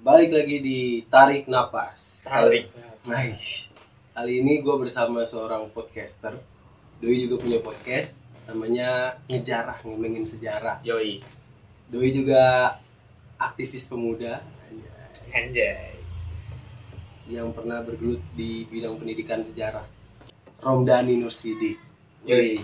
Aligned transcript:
balik 0.00 0.32
lagi 0.32 0.56
di 0.64 0.80
tarik 1.12 1.44
napas. 1.44 2.24
Tarik. 2.24 2.72
Nice. 3.04 3.68
Kali 4.16 4.40
ini 4.40 4.64
gue 4.64 4.76
bersama 4.80 5.24
seorang 5.28 5.68
podcaster. 5.72 6.40
Doi 7.00 7.16
juga 7.20 7.40
punya 7.40 7.60
podcast, 7.60 8.12
namanya 8.44 9.16
Ngejarah, 9.28 9.80
ngomongin 9.84 10.24
sejarah. 10.28 10.80
Yoi. 10.84 11.20
Doi 11.88 12.08
juga 12.12 12.76
aktivis 13.40 13.88
pemuda 13.88 14.44
anjay, 14.68 15.32
Anjay. 15.32 15.92
yang 17.30 17.56
pernah 17.56 17.80
bergelut 17.80 18.20
di 18.36 18.68
bidang 18.68 19.00
pendidikan 19.00 19.40
sejarah. 19.44 19.84
Romdani 20.60 21.16
Nursidik. 21.20 21.80
Yoi. 22.28 22.60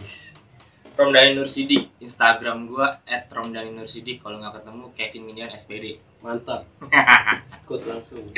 Romdani 0.96 1.36
Nur 1.36 1.44
Sidik. 1.44 1.92
Instagram 2.00 2.72
gua 2.72 3.04
@romdani 3.28 3.68
Nur 3.68 3.84
Sidik. 3.84 4.24
Kalau 4.24 4.40
nggak 4.40 4.64
ketemu 4.64 4.84
Kevin 4.96 5.22
Minion 5.28 5.52
SPD. 5.52 6.00
Mantap. 6.24 6.64
Skut 7.52 7.84
langsung. 7.84 8.32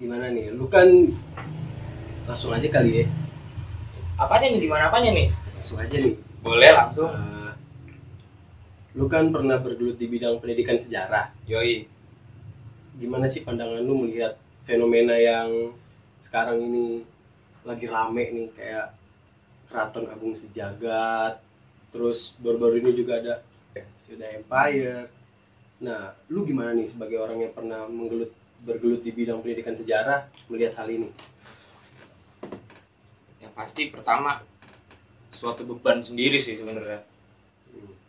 Gimana 0.00 0.32
nih? 0.32 0.48
Lu 0.56 0.72
kan 0.72 0.88
langsung 2.24 2.56
aja 2.56 2.64
kali 2.72 3.04
ya. 3.04 3.06
apanya 4.16 4.48
nih? 4.56 4.60
Di 4.64 4.68
mana 4.72 4.88
apanya 4.88 5.12
nih? 5.12 5.28
Langsung 5.60 5.76
aja 5.76 5.92
nih. 5.92 6.16
Boleh 6.40 6.72
langsung. 6.72 7.12
Eh, 7.12 7.52
lu 8.96 9.12
kan 9.12 9.28
pernah 9.28 9.60
bergelut 9.60 10.00
di 10.00 10.08
bidang 10.08 10.40
pendidikan 10.40 10.80
sejarah. 10.80 11.36
Yoi. 11.44 11.84
Gimana 12.96 13.28
sih 13.28 13.44
pandangan 13.44 13.84
lu 13.84 14.08
melihat 14.08 14.40
fenomena 14.64 15.20
yang 15.20 15.76
sekarang 16.16 16.64
ini 16.64 17.04
lagi 17.68 17.86
rame 17.86 18.24
nih 18.32 18.48
kayak 18.56 19.01
Keraton 19.72 20.04
Agung 20.12 20.36
Sejagat, 20.36 21.40
terus 21.88 22.36
baru-baru 22.36 22.84
ini 22.84 22.92
juga 22.92 23.24
ada 23.24 23.34
sudah 24.04 24.28
Empire. 24.36 25.08
Nah, 25.80 26.12
lu 26.28 26.44
gimana 26.44 26.76
nih 26.76 26.92
sebagai 26.92 27.16
orang 27.16 27.40
yang 27.40 27.56
pernah 27.56 27.88
menggelut 27.88 28.30
bergelut 28.62 29.00
di 29.00 29.10
bidang 29.10 29.40
pendidikan 29.40 29.74
sejarah 29.74 30.28
melihat 30.52 30.76
hal 30.78 30.92
ini? 30.92 31.08
Yang 33.40 33.52
pasti 33.56 33.82
pertama 33.88 34.44
suatu 35.32 35.64
beban 35.64 36.04
sendiri 36.04 36.38
sih 36.38 36.54
sebenarnya. 36.54 37.02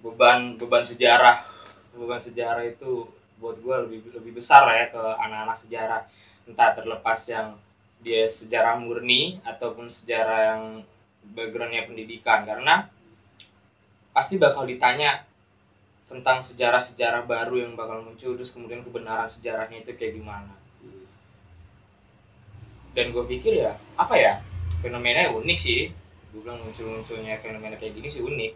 Beban 0.04 0.60
beban 0.60 0.84
sejarah. 0.84 1.48
Beban 1.96 2.20
sejarah 2.20 2.68
itu 2.68 3.08
buat 3.40 3.58
gua 3.64 3.88
lebih 3.88 4.14
lebih 4.14 4.38
besar 4.38 4.68
ya 4.70 4.92
ke 4.92 5.00
anak-anak 5.00 5.58
sejarah. 5.64 6.02
Entah 6.44 6.76
terlepas 6.76 7.24
yang 7.32 7.56
dia 8.04 8.28
sejarah 8.28 8.78
murni 8.78 9.40
ataupun 9.48 9.88
sejarah 9.88 10.40
yang 10.54 10.64
backgroundnya 11.32 11.88
pendidikan. 11.88 12.44
Karena 12.44 12.92
pasti 14.12 14.36
bakal 14.36 14.68
ditanya 14.68 15.24
tentang 16.06 16.44
sejarah-sejarah 16.46 17.26
baru 17.26 17.66
yang 17.66 17.74
bakal 17.74 18.06
muncul 18.06 18.38
terus 18.38 18.54
kemudian 18.54 18.86
kebenaran 18.86 19.26
sejarahnya 19.26 19.82
itu 19.82 19.96
kayak 19.96 20.20
gimana. 20.20 20.54
Dan 22.94 23.10
gue 23.10 23.26
pikir 23.26 23.58
ya 23.58 23.74
apa 23.98 24.14
ya 24.20 24.44
fenomena 24.84 25.34
unik 25.34 25.60
sih. 25.60 25.90
Gue 26.30 26.46
bilang 26.46 26.62
muncul-munculnya 26.62 27.42
fenomena 27.42 27.74
kayak 27.80 27.98
gini 27.98 28.10
sih 28.12 28.22
unik. 28.22 28.52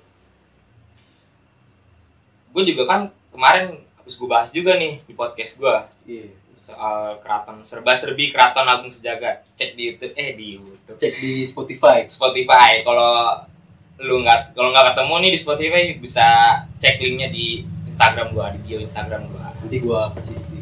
Gue 2.53 2.63
juga 2.69 2.83
kan 2.85 3.01
kemarin 3.33 3.81
habis 3.97 4.15
gue 4.15 4.29
bahas 4.29 4.49
juga 4.53 4.77
nih 4.77 5.01
di 5.03 5.13
podcast 5.17 5.57
gue 5.57 5.75
Iya. 6.07 6.47
Soal 6.58 7.22
keraton 7.22 7.61
serba-serbi 7.61 8.33
keraton 8.33 8.66
Agung 8.66 8.89
Sejagat. 8.89 9.45
Cek 9.53 9.77
di 9.77 9.94
YouTube 9.94 10.13
eh 10.17 10.33
di 10.33 10.58
YouTube. 10.58 10.97
Cek 10.97 11.13
di 11.22 11.45
Spotify. 11.45 12.09
Spotify. 12.09 12.81
Kalau 12.81 13.45
lu 13.97 14.22
nggak 14.22 14.58
kalau 14.58 14.69
nggak 14.73 14.94
ketemu 14.94 15.13
nih 15.22 15.31
di 15.33 15.39
Spotify 15.39 15.83
bisa 15.97 16.28
cek 16.78 17.02
linknya 17.02 17.30
di 17.33 17.66
Instagram 17.89 18.33
gua 18.33 18.53
di 18.53 18.59
bio 18.66 18.81
Instagram 18.81 19.30
gua. 19.30 19.53
Nanti 19.61 19.78
gua 19.81 20.02
kasih 20.17 20.38
di 20.50 20.61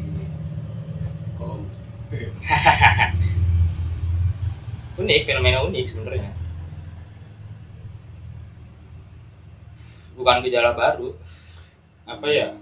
kolom. 1.40 1.64
unik 5.00 5.20
fenomena 5.24 5.64
unik 5.64 5.84
sebenarnya. 5.88 6.32
Bukan 10.16 10.40
gejala 10.44 10.72
baru. 10.72 11.12
Apa 12.06 12.26
ya 12.30 12.54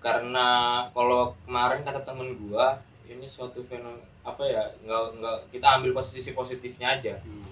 karena 0.00 0.48
kalau 0.96 1.36
kemarin 1.44 1.84
kata 1.84 2.00
temen 2.02 2.32
gua 2.40 2.80
ini 3.04 3.28
suatu 3.28 3.60
fenomena 3.68 4.08
apa 4.20 4.42
ya 4.44 4.64
nggak 4.84 5.02
nggak 5.20 5.38
kita 5.52 5.66
ambil 5.80 5.96
posisi 5.96 6.32
positifnya 6.32 7.00
aja 7.00 7.20
Hmm. 7.20 7.48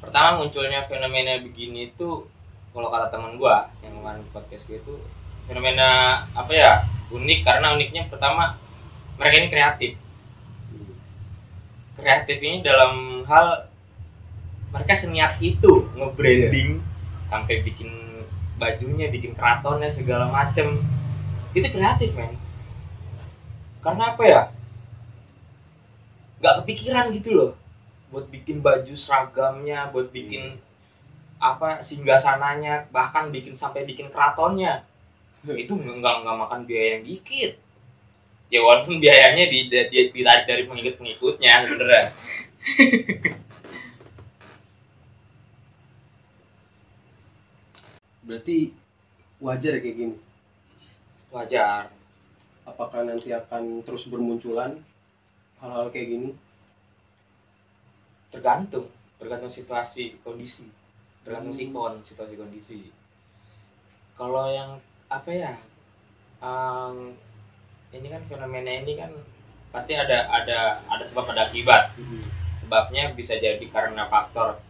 pertama 0.00 0.40
munculnya 0.40 0.88
fenomena 0.88 1.40
begini 1.40 1.92
itu 1.92 2.24
kalau 2.72 2.88
kata 2.88 3.12
teman 3.12 3.36
gua 3.36 3.68
yang 3.84 3.96
kemarin 3.96 4.24
di 4.24 4.30
podcast 4.32 4.64
gue 4.68 4.80
itu 4.80 4.94
fenomena 5.48 6.22
apa 6.32 6.52
ya 6.52 6.72
unik 7.08 7.40
karena 7.44 7.72
uniknya 7.76 8.08
pertama 8.12 8.56
mereka 9.16 9.34
ini 9.40 9.48
kreatif 9.48 9.92
kreatif 11.98 12.38
ini 12.38 12.62
dalam 12.62 13.24
hal 13.26 13.66
mereka 14.70 14.92
seniat 14.94 15.40
itu 15.40 15.88
nge-branding 15.96 16.78
sampai 17.26 17.64
bikin 17.64 18.07
bajunya 18.62 19.06
bikin 19.14 19.32
keratonnya 19.38 19.90
segala 19.98 20.26
macem. 20.38 20.66
Itu 21.56 21.68
kreatif 21.74 22.10
men. 22.18 22.32
Karena 23.82 24.14
apa 24.14 24.22
ya? 24.26 24.40
Nggak 26.40 26.54
kepikiran 26.62 27.06
gitu 27.16 27.30
loh. 27.38 27.50
Buat 28.10 28.26
bikin 28.34 28.58
baju 28.64 28.94
seragamnya 28.96 29.90
buat 29.92 30.08
bikin 30.16 30.56
apa 31.38 31.78
singgah 31.88 32.18
sananya 32.20 32.74
bahkan 32.94 33.30
bikin 33.34 33.54
sampai 33.56 33.82
bikin 33.90 34.08
keratonnya. 34.14 34.84
Itu 35.46 35.72
nggak 35.78 36.14
nggak 36.24 36.36
makan 36.42 36.60
biaya 36.68 36.88
yang 36.98 37.04
dikit. 37.06 37.52
Ya 38.52 38.60
walaupun 38.64 38.96
biayanya 39.04 39.44
di, 39.52 39.68
di, 39.72 39.78
di- 39.92 40.10
ditarik 40.16 40.44
dari 40.48 40.64
pengikut 40.70 40.96
pengikutnya 41.00 41.52
sebenarnya 41.68 42.04
Berarti 48.28 48.76
wajar 49.40 49.72
ya 49.78 49.80
kayak 49.80 49.96
gini. 49.96 50.16
wajar 51.32 51.88
Apakah 52.68 53.00
nanti 53.08 53.32
akan 53.32 53.80
terus 53.80 54.04
bermunculan 54.12 54.76
hal-hal 55.60 55.88
kayak 55.88 56.08
gini? 56.12 56.30
tergantung 58.28 58.86
tergantung 59.16 59.48
situasi 59.48 60.20
kondisi 60.20 60.68
tergantung 61.24 61.52
Hmm. 61.52 61.60
sikon 61.60 61.92
situasi 62.04 62.36
kondisi 62.36 62.92
kalau 64.12 64.52
yang 64.52 64.76
apa 65.08 65.30
ya 65.32 65.52
em, 66.44 67.16
ini 67.96 68.06
kan 68.12 68.22
fenomena 68.28 68.68
ini 68.84 69.00
kan 69.00 69.10
pasti 69.72 69.96
ada 69.96 70.28
ada 70.28 70.84
ada 70.92 71.04
sebab 71.04 71.24
ada 71.32 71.48
akibat 71.48 71.96
sebabnya 72.60 73.16
bisa 73.16 73.40
jadi 73.40 73.64
karena 73.72 74.04
faktor 74.12 74.60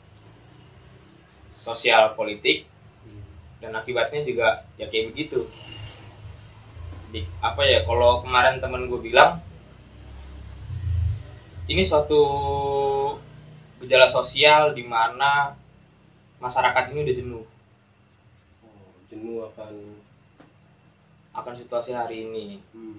sosial 1.50 2.14
politik 2.14 2.70
dan 3.58 3.74
akibatnya 3.74 4.22
juga 4.22 4.66
ya 4.78 4.86
kayak 4.86 5.14
begitu. 5.14 5.46
Di, 7.08 7.24
apa 7.40 7.64
ya 7.64 7.82
kalau 7.88 8.20
kemarin 8.20 8.60
temen 8.60 8.84
gue 8.86 9.00
bilang 9.00 9.40
ini 11.68 11.80
suatu 11.84 12.20
gejala 13.80 14.08
sosial 14.08 14.72
di 14.72 14.84
mana 14.84 15.56
masyarakat 16.40 16.92
ini 16.92 17.04
udah 17.04 17.16
jenuh. 17.16 17.44
Oh, 18.64 18.92
jenuh 19.10 19.48
akan 19.52 19.72
akan 21.34 21.54
situasi 21.54 21.94
hari 21.94 22.26
ini. 22.26 22.62
Hmm. 22.74 22.98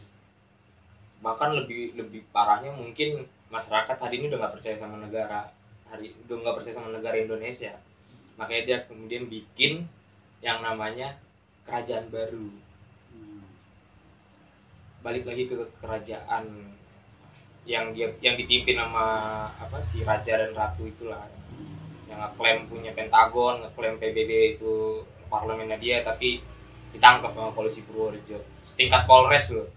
bahkan 1.20 1.52
lebih 1.52 2.00
lebih 2.00 2.24
parahnya 2.32 2.72
mungkin 2.72 3.28
masyarakat 3.52 3.92
hari 4.00 4.24
ini 4.24 4.32
udah 4.32 4.40
nggak 4.40 4.56
percaya 4.56 4.80
sama 4.80 5.04
negara. 5.04 5.52
Hari 5.92 6.16
udah 6.24 6.36
nggak 6.40 6.56
percaya 6.56 6.76
sama 6.80 6.96
negara 6.96 7.20
Indonesia. 7.20 7.76
Makanya 8.40 8.64
dia 8.64 8.78
kemudian 8.88 9.28
bikin 9.28 9.84
yang 10.40 10.60
namanya 10.60 11.20
kerajaan 11.64 12.08
baru 12.10 12.48
Hmm. 13.10 13.42
balik 15.02 15.26
lagi 15.26 15.46
ke 15.46 15.56
kerajaan 15.80 16.46
yang 17.66 17.90
dia 17.92 18.14
yang 18.20 18.36
dipimpin 18.36 18.76
sama 18.76 19.06
apa 19.52 19.78
si 19.80 20.02
raja 20.02 20.34
dan 20.36 20.54
ratu 20.54 20.86
itulah 20.86 21.26
yang 22.06 22.18
ngeklaim 22.20 22.66
punya 22.66 22.94
Pentagon, 22.94 23.62
ngeklaim 23.62 23.98
PBB 23.98 24.32
itu 24.58 25.02
parlemennya 25.26 25.78
dia 25.78 26.02
tapi 26.02 26.42
ditangkap 26.90 27.34
sama 27.34 27.50
polisi 27.50 27.82
Purworejo. 27.82 28.42
Setingkat 28.64 29.06
Polres 29.06 29.54
loh. 29.54 29.70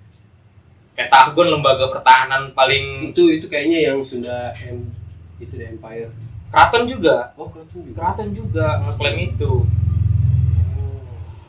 Pentagon 0.93 1.49
lembaga 1.51 1.89
pertahanan 1.89 2.53
paling 2.53 3.13
Itu 3.13 3.29
itu 3.29 3.49
kayaknya 3.49 3.89
yang 3.89 4.01
Sunda 4.05 4.53
M 4.59 4.93
itu 5.37 5.57
the 5.57 5.67
Empire. 5.67 6.09
keraton 6.49 6.85
juga, 6.85 7.33
Oh, 7.35 7.49
keraton 7.49 7.81
juga. 7.81 7.97
keraton 7.97 8.29
juga 8.33 8.67
ngeklaim 8.83 9.19
itu. 9.27 9.53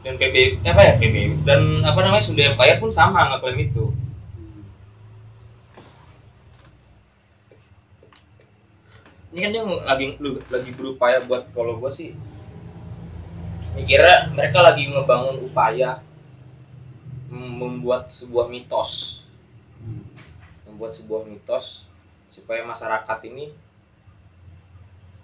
Dan 0.03 0.19
PB 0.19 0.35
apa 0.67 0.81
ya 0.83 0.93
PB 0.99 1.15
dan 1.47 1.79
apa 1.87 1.99
namanya 2.03 2.23
Sunda 2.23 2.43
Empire 2.43 2.79
pun 2.83 2.91
sama 2.91 3.31
ngeklaim 3.31 3.59
itu. 3.63 3.85
Ini 9.33 9.39
kan 9.41 9.49
dia 9.49 9.63
lagi 9.65 10.05
lu- 10.21 10.45
lagi 10.51 10.71
berupaya 10.77 11.25
buat 11.25 11.49
kalau 11.57 11.81
gue 11.81 11.89
sih 11.89 12.11
mikirnya 13.73 14.29
mereka 14.29 14.61
lagi 14.61 14.85
ngebangun 14.85 15.41
upaya 15.49 15.97
mem- 17.33 17.57
membuat 17.57 18.13
sebuah 18.13 18.45
mitos 18.45 19.23
Hmm. 19.81 20.05
membuat 20.69 20.93
sebuah 20.93 21.25
mitos 21.25 21.89
supaya 22.29 22.61
masyarakat 22.61 23.19
ini 23.25 23.49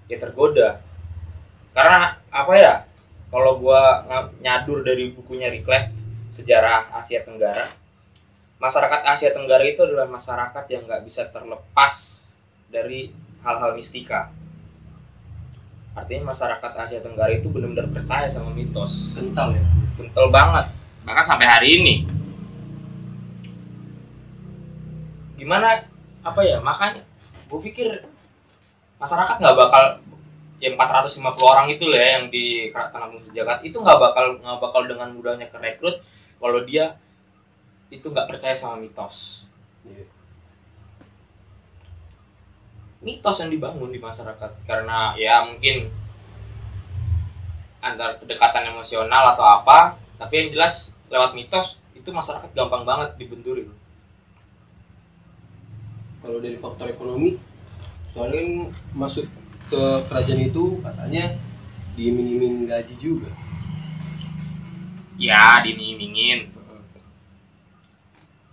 ya 0.09 0.17
tergoda 0.17 0.81
karena 1.77 2.17
apa 2.33 2.53
ya 2.57 2.73
kalau 3.29 3.61
gua 3.61 4.03
nga- 4.09 4.31
nyadur 4.41 4.81
dari 4.81 5.13
bukunya 5.13 5.53
Ricklef 5.53 5.93
sejarah 6.33 6.93
Asia 6.97 7.21
Tenggara 7.25 7.69
masyarakat 8.59 9.01
Asia 9.07 9.31
Tenggara 9.31 9.63
itu 9.63 9.81
adalah 9.81 10.05
masyarakat 10.11 10.63
yang 10.67 10.83
nggak 10.85 11.03
bisa 11.07 11.25
terlepas 11.31 12.27
dari 12.69 13.09
hal-hal 13.41 13.71
mistika. 13.73 14.29
Artinya 15.95 16.35
masyarakat 16.35 16.71
Asia 16.75 16.99
Tenggara 16.99 17.31
itu 17.33 17.47
benar-benar 17.49 17.87
percaya 17.89 18.27
sama 18.27 18.51
mitos. 18.51 19.09
Kental 19.15 19.55
ya? 19.55 19.63
Kental 19.95 20.27
banget. 20.29 20.75
Bahkan 21.07 21.25
sampai 21.25 21.47
hari 21.47 21.69
ini. 21.81 21.95
Gimana 25.39 25.87
apa 26.19 26.43
ya 26.43 26.59
makanya 26.59 26.99
gue 27.47 27.59
pikir 27.63 28.03
masyarakat 28.99 29.39
nggak 29.39 29.55
bakal 29.55 29.83
ya 30.59 30.75
450 30.75 31.23
orang 31.43 31.67
itu 31.71 31.87
lah 31.87 31.99
ya 31.99 32.09
yang 32.19 32.25
di 32.27 32.67
Keraton 32.69 33.01
Agung 33.03 33.23
Sejagat. 33.23 33.63
Itu 33.63 33.79
nggak 33.79 33.99
bakal 33.99 34.25
nggak 34.43 34.59
bakal 34.59 34.81
dengan 34.85 35.15
mudahnya 35.15 35.47
kerekrut 35.47 36.03
kalau 36.39 36.59
dia 36.67 36.99
itu 37.89 38.05
nggak 38.05 38.27
percaya 38.27 38.55
sama 38.55 38.79
mitos. 38.79 39.47
Iya. 39.87 40.05
mitos 42.99 43.39
yang 43.39 43.51
dibangun 43.51 43.95
di 43.95 43.99
masyarakat. 43.99 44.51
Karena 44.67 45.15
ya 45.15 45.47
mungkin 45.47 45.87
antar 47.79 48.19
kedekatan 48.19 48.75
emosional 48.75 49.23
atau 49.35 49.45
apa 49.47 49.95
tapi 50.19 50.35
yang 50.35 50.49
jelas 50.51 50.91
lewat 51.07 51.31
mitos 51.31 51.79
itu 51.95 52.11
masyarakat 52.11 52.51
gampang 52.51 52.83
banget 52.83 53.15
dibenturin. 53.15 53.71
Kalau 56.19 56.43
dari 56.43 56.59
faktor 56.59 56.91
ekonomi 56.91 57.39
soalnya 58.11 58.41
kan 58.43 58.49
masuk 58.91 59.25
ke 59.69 59.83
kerajaan 60.09 60.41
itu 60.41 60.81
katanya 60.81 61.37
diiming-iming 61.93 62.65
gaji 62.65 62.95
juga. 62.97 63.29
Ya 65.21 65.61
diiming-imingin. 65.61 66.57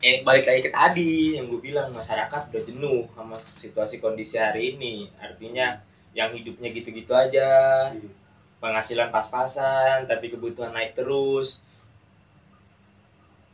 Eh 0.04 0.20
balik 0.22 0.44
lagi 0.44 0.68
ke 0.68 0.70
tadi 0.70 1.40
yang 1.40 1.48
gue 1.48 1.58
bilang 1.58 1.90
masyarakat 1.90 2.52
udah 2.52 2.62
jenuh 2.62 3.08
sama 3.16 3.40
situasi 3.40 3.96
kondisi 3.98 4.36
hari 4.36 4.76
ini. 4.76 5.08
Artinya 5.16 5.80
yang 6.12 6.36
hidupnya 6.36 6.68
gitu-gitu 6.70 7.16
aja. 7.16 7.48
Iya. 7.90 8.10
penghasilan 8.56 9.12
pas-pasan 9.12 10.08
tapi 10.08 10.32
kebutuhan 10.32 10.72
naik 10.72 10.96
terus. 10.96 11.60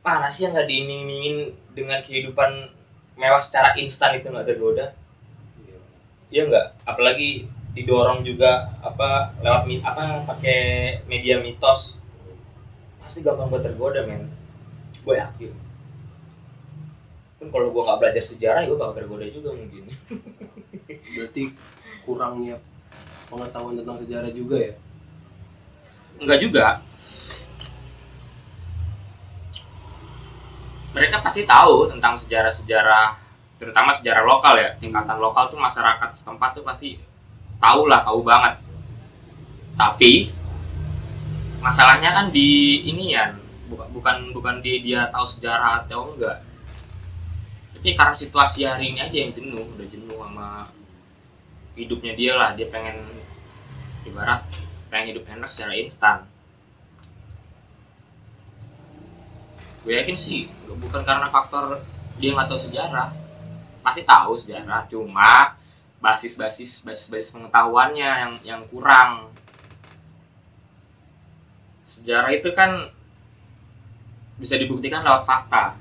Mana 0.03 0.31
sih 0.31 0.47
yang 0.47 0.55
nggak 0.55 0.71
diiming-imingin 0.71 1.37
dengan 1.75 1.99
kehidupan 2.07 2.71
mewah 3.19 3.43
secara 3.43 3.75
instan 3.79 4.19
itu 4.19 4.31
nggak 4.31 4.47
tergoda. 4.47 4.95
Iya 6.33 6.49
nggak? 6.49 6.67
Apalagi 6.89 7.45
didorong 7.77 8.25
juga 8.25 8.73
apa 8.81 9.37
lewat 9.45 9.69
apa 9.85 10.25
pakai 10.25 10.61
media 11.05 11.37
mitos. 11.45 12.01
Pasti 13.05 13.21
gampang 13.21 13.53
buat 13.53 13.61
tergoda 13.61 14.01
men. 14.09 14.33
Gue 15.05 15.21
yakin. 15.21 15.53
Kan 17.37 17.49
kalau 17.53 17.69
gue 17.69 17.83
nggak 17.85 18.01
belajar 18.01 18.25
sejarah 18.25 18.65
gue 18.65 18.81
bakal 18.81 18.97
tergoda 18.97 19.29
juga 19.29 19.53
mungkin. 19.53 19.93
Berarti 21.21 21.53
kurangnya 22.09 22.57
pengetahuan 23.29 23.77
tentang 23.77 24.01
sejarah 24.01 24.31
juga 24.33 24.57
ya? 24.57 24.75
Enggak 26.17 26.41
juga. 26.41 26.67
Mereka 30.93 31.25
pasti 31.25 31.49
tahu 31.49 31.89
tentang 31.89 32.21
sejarah-sejarah, 32.21 33.17
terutama 33.63 33.95
sejarah 33.95 34.27
lokal 34.27 34.59
ya. 34.59 34.75
Tingkatan 34.83 35.23
lokal 35.23 35.47
tuh 35.55 35.63
masyarakat 35.63 36.19
setempat 36.19 36.59
tuh 36.59 36.67
pasti 36.67 36.99
tahu 37.63 37.87
lah, 37.87 38.03
tahu 38.03 38.27
banget. 38.27 38.59
Tapi 39.79 40.35
masalahnya 41.63 42.11
kan 42.11 42.27
di 42.35 42.83
ini 42.83 43.15
ya, 43.15 43.31
bukan 43.71 43.87
bukan 43.95 44.17
bukan 44.35 44.55
di 44.59 44.83
dia 44.83 45.07
tahu 45.15 45.23
sejarah 45.23 45.87
atau 45.87 46.11
enggak. 46.11 46.43
Tapi 47.79 47.95
karena 47.95 48.15
situasi 48.19 48.67
hari 48.67 48.91
ini 48.91 48.99
aja 48.99 49.15
yang 49.15 49.31
jenuh, 49.31 49.63
udah 49.63 49.87
jenuh 49.87 50.19
sama 50.19 50.67
hidupnya 51.79 52.19
dia 52.19 52.35
lah. 52.35 52.51
Dia 52.59 52.67
pengen 52.67 52.99
ibarat 54.03 54.43
pengen 54.91 55.15
hidup 55.15 55.25
enak 55.31 55.49
secara 55.49 55.73
instan 55.79 56.27
gue 59.83 59.95
yakin 59.99 60.15
sih 60.15 60.47
bukan 60.69 61.03
karena 61.03 61.27
faktor 61.31 61.83
dia 62.23 62.35
nggak 62.35 62.47
tahu 62.47 62.61
sejarah 62.61 63.11
pasti 63.83 64.07
tahu 64.07 64.39
sejarah 64.39 64.87
cuma 64.87 65.59
basis-basis 66.03 66.83
basis-basis 66.83 67.35
pengetahuannya 67.35 68.11
yang 68.11 68.33
yang 68.43 68.63
kurang. 68.71 69.31
Sejarah 71.87 72.31
itu 72.35 72.51
kan 72.55 72.91
bisa 74.39 74.59
dibuktikan 74.59 75.07
lewat 75.07 75.23
fakta. 75.23 75.79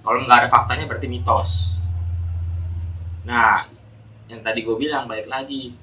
Kalau 0.00 0.24
nggak 0.24 0.38
ada 0.46 0.48
faktanya 0.48 0.88
berarti 0.88 1.08
mitos. 1.08 1.76
Nah 3.28 3.68
yang 4.30 4.40
tadi 4.40 4.64
gue 4.64 4.76
bilang 4.76 5.04
balik 5.04 5.28
lagi. 5.28 5.76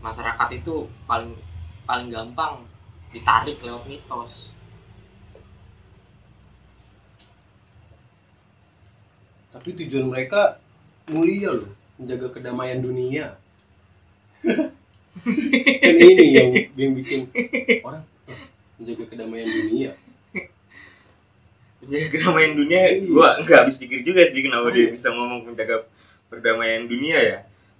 Masyarakat 0.00 0.48
itu 0.56 0.86
paling 1.04 1.34
paling 1.84 2.08
gampang 2.08 2.64
ditarik 3.12 3.60
lewat 3.60 3.84
mitos 3.88 4.55
tapi 9.56 9.72
tujuan 9.72 10.12
mereka 10.12 10.60
mulia 11.08 11.56
loh 11.56 11.72
menjaga 11.96 12.28
kedamaian 12.28 12.84
dunia. 12.84 13.40
Kan 15.80 15.96
ini 15.96 16.24
yang 16.36 16.48
yang 16.76 16.92
bikin 16.92 17.32
orang 17.80 18.04
"Wah, 18.28 18.40
menjaga 18.76 19.04
kedamaian 19.08 19.48
dunia. 19.48 19.90
Menjaga 21.80 22.06
kedamaian 22.12 22.52
dunia 22.52 22.80
Iya. 22.84 23.08
gua 23.08 23.40
nggak 23.40 23.58
habis 23.64 23.80
pikir 23.80 24.04
juga 24.04 24.28
sih 24.28 24.44
kenapa 24.44 24.68
dia 24.76 24.92
bisa 24.92 25.08
ngomong 25.08 25.48
menjaga 25.48 25.88
perdamaian 26.28 26.84
dunia 26.84 27.16
ya. 27.16 27.38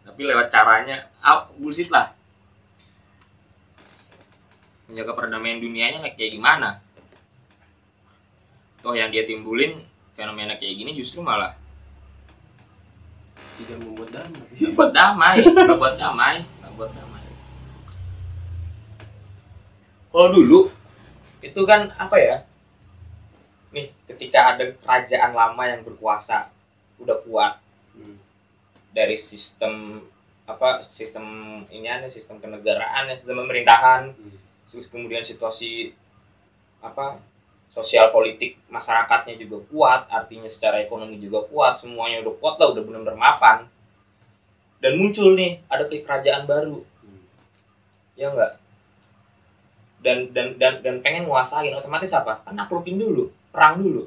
Tapi 0.08 0.20
lewat 0.24 0.48
caranya 0.48 1.12
ah, 1.20 1.44
bullshit 1.60 1.92
lah. 1.92 2.16
Menjaga 4.88 5.12
perdamaian 5.12 5.60
dunianya 5.60 6.00
kayak 6.16 6.32
gimana? 6.40 6.80
Toh 8.80 8.96
yang 8.96 9.12
dia 9.12 9.28
timbulin 9.28 9.76
fenomena 10.16 10.56
kayak 10.56 10.72
gini 10.72 10.96
justru 10.96 11.20
malah 11.20 11.65
tidak 13.56 13.78
membuat 13.80 14.10
damai. 14.12 14.48
Nggak 14.56 14.72
buat 14.76 14.90
damai 14.92 15.36
nggak 15.42 15.78
buat 15.78 15.94
damai 15.96 16.36
nggak 16.44 16.72
buat 16.76 16.90
damai. 16.92 17.24
Kalau 20.12 20.28
dulu 20.32 20.60
itu 21.40 21.60
kan 21.64 21.92
apa 21.96 22.16
ya? 22.20 22.36
Nih 23.72 23.92
ketika 24.08 24.56
ada 24.56 24.64
kerajaan 24.76 25.32
lama 25.32 25.62
yang 25.68 25.80
berkuasa 25.84 26.52
udah 27.00 27.18
kuat. 27.24 27.54
Hmm. 27.96 28.20
dari 28.92 29.16
sistem 29.16 30.04
apa 30.44 30.84
sistem 30.84 31.24
ini 31.72 31.88
ada 31.88 32.12
sistem 32.12 32.36
kenegaraan 32.40 33.08
sistem 33.16 33.40
pemerintahan. 33.44 34.12
Hmm. 34.12 34.36
terus 34.68 34.84
kemudian 34.92 35.24
situasi 35.24 35.96
apa 36.84 37.16
sosial 37.76 38.08
politik 38.08 38.56
masyarakatnya 38.72 39.36
juga 39.36 39.60
kuat 39.68 40.08
artinya 40.08 40.48
secara 40.48 40.80
ekonomi 40.80 41.20
juga 41.20 41.44
kuat 41.44 41.84
semuanya 41.84 42.24
udah 42.24 42.34
kuat 42.40 42.56
lah 42.56 42.72
udah 42.72 42.82
benar-benar 42.82 43.16
mapan. 43.20 43.68
Dan 44.80 44.96
muncul 44.96 45.36
nih 45.36 45.60
ada 45.68 45.84
kayak 45.84 46.08
kerajaan 46.08 46.48
baru. 46.48 46.80
Hmm. 47.04 47.24
ya 48.16 48.32
enggak 48.32 48.56
dan 50.06 50.30
dan 50.30 50.54
dan 50.54 50.72
dan 50.86 50.94
pengen 51.02 51.26
nguasain 51.26 51.74
otomatis 51.74 52.14
apa? 52.14 52.38
Kan 52.46 52.54
naklukin 52.54 52.94
dulu 52.94 53.32
perang 53.50 53.82
dulu. 53.82 54.06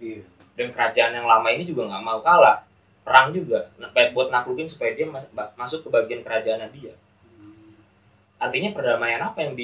Iya. 0.00 0.24
Dan 0.56 0.72
kerajaan 0.72 1.12
yang 1.12 1.28
lama 1.28 1.48
ini 1.52 1.68
juga 1.68 1.90
nggak 1.90 2.04
mau 2.04 2.24
kalah 2.24 2.64
perang 3.04 3.36
juga. 3.36 3.68
Nah, 3.76 3.92
buat 3.92 4.32
naklukin 4.32 4.64
supaya 4.64 4.96
dia 4.96 5.04
masuk 5.58 5.84
ke 5.84 5.88
bagian 5.92 6.24
kerajaannya 6.24 6.68
dia. 6.72 6.94
Hmm. 7.36 7.76
artinya 8.40 8.72
perdamaian 8.72 9.20
apa 9.20 9.38
yang 9.44 9.54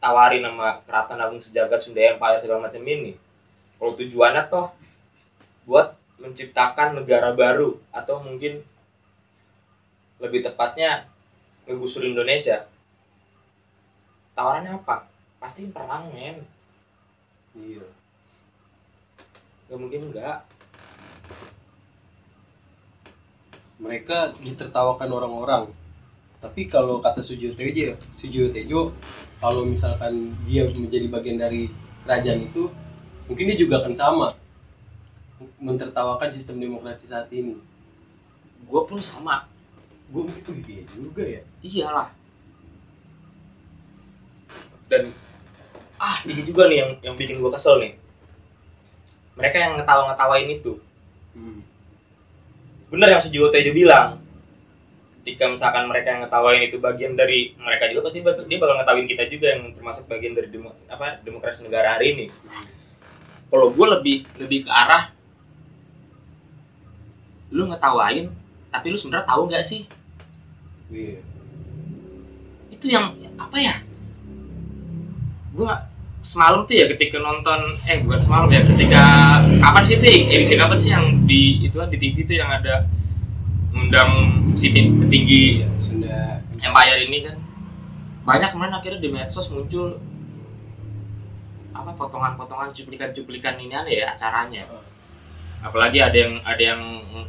ditawarin 0.00 0.40
sama 0.40 0.80
keraton 0.88 1.20
agung 1.20 1.44
sejagat 1.44 1.84
Sunda 1.84 2.00
Empire 2.00 2.40
segala 2.40 2.64
macam 2.64 2.80
ini. 2.88 3.20
Kalau 3.76 3.92
tujuannya 4.00 4.48
toh 4.48 4.72
buat 5.68 5.92
menciptakan 6.16 6.96
negara 6.96 7.36
baru 7.36 7.76
atau 7.92 8.24
mungkin 8.24 8.64
lebih 10.16 10.40
tepatnya 10.40 11.04
ngegusur 11.68 12.08
Indonesia. 12.08 12.64
Tawarannya 14.32 14.80
apa? 14.80 15.04
Pasti 15.36 15.68
perang 15.68 16.08
men. 16.16 16.48
Iya. 17.52 17.84
Nggak 19.68 19.78
mungkin 19.84 20.00
enggak 20.08 20.48
mereka 23.76 24.32
ditertawakan 24.40 25.12
orang-orang 25.12 25.62
tapi 26.40 26.66
kalau 26.72 27.04
kata 27.04 27.20
Sujiwo 27.20 27.52
Tejo 27.52 28.00
Sujiwo 28.16 28.48
Tejo 28.48 28.96
kalau 29.40 29.68
misalkan 29.68 30.32
dia 30.48 30.64
menjadi 30.68 31.06
bagian 31.08 31.36
dari 31.36 31.68
kerajaan 32.04 32.48
itu 32.48 32.72
mungkin 33.28 33.44
dia 33.52 33.58
juga 33.60 33.84
akan 33.84 33.94
sama 33.94 34.28
mentertawakan 35.60 36.28
sistem 36.32 36.60
demokrasi 36.60 37.08
saat 37.08 37.28
ini. 37.32 37.56
Gue 38.68 38.82
pun 38.84 39.00
sama. 39.00 39.48
Gue 40.12 40.28
itu 40.36 40.52
dia 40.60 40.82
juga 40.92 41.24
ya. 41.24 41.42
Iyalah. 41.64 42.08
Dan 44.90 45.14
ah 46.00 46.20
ini 46.26 46.42
juga 46.44 46.66
nih 46.68 46.76
yang 46.82 46.90
yang 47.00 47.14
bikin 47.16 47.40
gue 47.40 47.50
kesel 47.52 47.80
nih. 47.80 47.92
Mereka 49.40 49.56
yang 49.56 49.72
ngetawa-ngetawain 49.80 50.48
itu. 50.52 50.76
Hmm. 51.30 51.62
bener 52.90 53.06
yang 53.14 53.22
Sujiwo 53.22 53.54
Tejo 53.54 53.70
bilang 53.70 54.18
ketika 55.30 55.46
misalkan 55.46 55.86
mereka 55.86 56.10
yang 56.10 56.26
ngetawain 56.26 56.66
itu 56.66 56.82
bagian 56.82 57.14
dari 57.14 57.54
mereka 57.54 57.86
juga 57.86 58.10
pasti 58.10 58.18
dia 58.50 58.58
bakal 58.58 58.82
ngetawain 58.82 59.06
kita 59.06 59.24
juga 59.30 59.46
yang 59.54 59.70
termasuk 59.78 60.10
bagian 60.10 60.34
dari 60.34 60.50
demo, 60.50 60.74
apa 60.90 61.22
demokrasi 61.22 61.62
negara 61.62 61.94
hari 61.94 62.18
ini. 62.18 62.26
Kalau 63.46 63.70
gue 63.70 63.86
lebih 63.86 64.26
lebih 64.42 64.66
ke 64.66 64.70
arah 64.74 65.14
lu 67.54 67.70
ngetawain 67.70 68.34
tapi 68.74 68.86
lu 68.90 68.98
sebenarnya 68.98 69.30
tahu 69.30 69.42
nggak 69.46 69.62
sih? 69.62 69.86
Iya. 70.90 71.22
itu 72.74 72.86
yang 72.90 73.14
apa 73.38 73.56
ya? 73.62 73.74
Gua 75.54 75.86
semalam 76.26 76.66
tuh 76.66 76.74
ya 76.74 76.90
ketika 76.90 77.22
nonton 77.22 77.78
eh 77.86 78.02
bukan 78.02 78.18
semalam 78.18 78.50
ya 78.50 78.66
ketika 78.66 79.04
kapan 79.62 79.82
sih 79.86 79.96
ting 80.02 80.22
edisi 80.28 80.54
kapan 80.58 80.78
sih 80.82 80.90
yang 80.90 81.06
di 81.24 81.64
itu 81.64 81.78
di 81.78 81.96
TV 81.96 82.16
tuh 82.26 82.36
yang 82.36 82.50
ada 82.50 82.90
undang 83.90 84.38
si 84.54 84.70
petinggi 84.70 85.66
Iya, 85.66 85.68
Sunda 85.82 86.38
Empire 86.62 87.10
ini 87.10 87.26
kan. 87.26 87.36
Banyak 88.22 88.54
kemarin 88.54 88.78
akhirnya 88.78 89.02
di 89.02 89.10
medsos 89.10 89.50
muncul 89.50 89.98
apa 91.74 91.90
potongan-potongan 91.98 92.70
cuplikan-cuplikan 92.70 93.58
ini 93.58 93.74
ada 93.74 93.90
ya 93.90 94.14
acaranya. 94.14 94.70
Apalagi 95.58 95.98
ada 95.98 96.14
yang 96.14 96.38
ada 96.46 96.62
yang 96.62 96.78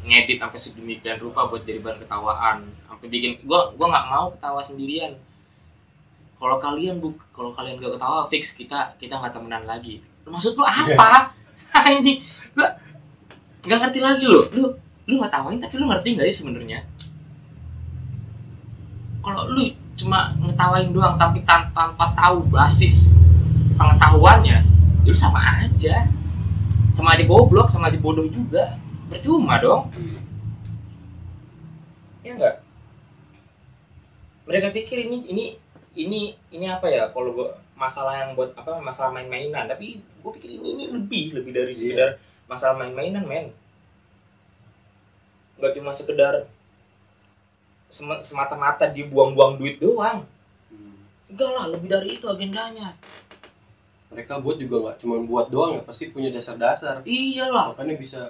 ngedit 0.05 0.37
sampai 0.37 0.61
sedemikian 0.61 1.17
rupa 1.17 1.49
buat 1.49 1.65
jadi 1.65 1.81
bahan 1.81 1.97
ketawaan. 2.05 2.69
Sampai 2.85 3.09
bikin 3.09 3.41
gua 3.41 3.73
gua 3.73 3.97
nggak 3.97 4.07
mau 4.13 4.29
ketawa 4.37 4.61
sendirian. 4.61 5.17
Kalau 6.37 6.61
kalian 6.61 7.01
buk 7.01 7.17
kalau 7.33 7.49
kalian 7.57 7.81
gak 7.81 7.97
ketawa 7.97 8.29
fix 8.29 8.53
kita 8.53 8.93
kita 9.01 9.17
nggak 9.17 9.33
temenan 9.33 9.65
lagi. 9.65 10.05
Maksud 10.29 10.53
lu 10.53 10.61
apa? 10.61 11.33
Anjing. 11.89 12.21
Gua 12.53 12.69
nggak 13.65 13.79
ngerti 13.81 13.99
lagi 14.05 14.29
lo 14.29 14.45
lu 14.53 14.90
lu 15.09 15.17
nggak 15.17 15.33
tawain 15.33 15.57
tapi 15.57 15.73
lu 15.77 15.85
ngerti 15.89 16.07
nggak 16.17 16.27
sih 16.29 16.37
sebenarnya? 16.45 16.79
Kalau 19.21 19.49
lu 19.53 19.69
cuma 19.97 20.33
ngetawain 20.41 20.89
doang 20.89 21.15
tapi 21.17 21.45
tan- 21.45 21.69
tanpa 21.77 22.09
tahu 22.17 22.41
basis 22.49 23.17
pengetahuannya 23.77 24.57
ya 24.61 25.09
lu 25.09 25.13
sama 25.17 25.41
aja. 25.65 26.05
Sama 26.97 27.17
aja 27.17 27.23
goblok 27.25 27.69
sama 27.69 27.89
aja 27.89 27.97
bodoh 27.97 28.25
juga. 28.29 28.77
Percuma 29.09 29.57
dong. 29.61 29.89
Ya 32.21 32.37
enggak 32.37 32.61
mereka 34.45 34.73
pikir 34.73 35.07
ini 35.07 35.17
ini 35.31 35.45
ini 35.95 36.21
ini 36.51 36.65
apa 36.67 36.89
ya? 36.89 37.07
Kalau 37.13 37.31
gua 37.33 37.55
masalah 37.77 38.25
yang 38.25 38.37
buat 38.37 38.53
apa 38.53 38.77
masalah 38.83 39.09
main-mainan. 39.15 39.65
Tapi 39.65 40.01
gue 40.01 40.31
pikir 40.37 40.61
ini 40.61 40.77
ini 40.77 40.83
lebih 40.91 41.33
lebih 41.33 41.51
dari 41.55 41.73
Iya. 41.73 41.79
sekedar 41.79 42.09
masalah 42.45 42.75
main-mainan 42.77 43.25
men 43.25 43.49
nggak 45.61 45.73
cuma 45.73 45.91
sekedar 45.91 46.49
sem- 47.87 48.21
semata-mata 48.21 48.87
dibuang-buang 48.87 49.55
duit 49.55 49.77
doang 49.77 50.25
Hmm. 50.67 50.97
enggak 51.27 51.49
lah 51.51 51.65
lebih 51.69 51.87
dari 51.87 52.09
itu 52.15 52.25
agendanya 52.25 52.97
mereka 54.07 54.35
buat 54.37 54.57
juga 54.57 54.75
nggak 54.81 54.97
cuma 54.97 55.21
buat 55.21 55.47
doang 55.47 55.71
ya 55.73 55.81
pasti 55.81 56.09
punya 56.09 56.27
dasar-dasar 56.29 56.99
iyalah 57.03 57.71
makanya 57.71 57.95
bisa 57.95 58.21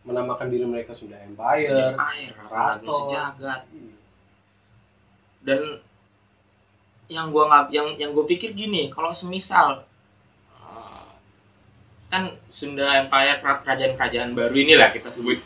menamakan 0.00 0.48
diri 0.48 0.64
mereka 0.64 0.94
Sunda 0.94 1.18
Empire. 1.18 1.92
Raton 2.40 2.80
sejagat 2.80 3.60
Iya. 3.68 3.92
dan 5.42 5.60
yang 7.06 7.28
gua 7.28 7.44
nggak 7.46 7.64
yang 7.70 7.88
yang 7.98 8.10
gue 8.12 8.24
pikir 8.26 8.52
gini 8.52 8.88
kalau 8.88 9.10
semisal 9.10 9.84
eh, 10.54 11.08
kan 12.06 12.22
Sunda 12.46 12.88
Empire 12.98 13.36
kera- 13.38 13.60
kerajaan-kerajaan 13.60 14.32
baru 14.32 14.54
inilah 14.54 14.88
kita 14.90 15.08
sebut 15.08 15.40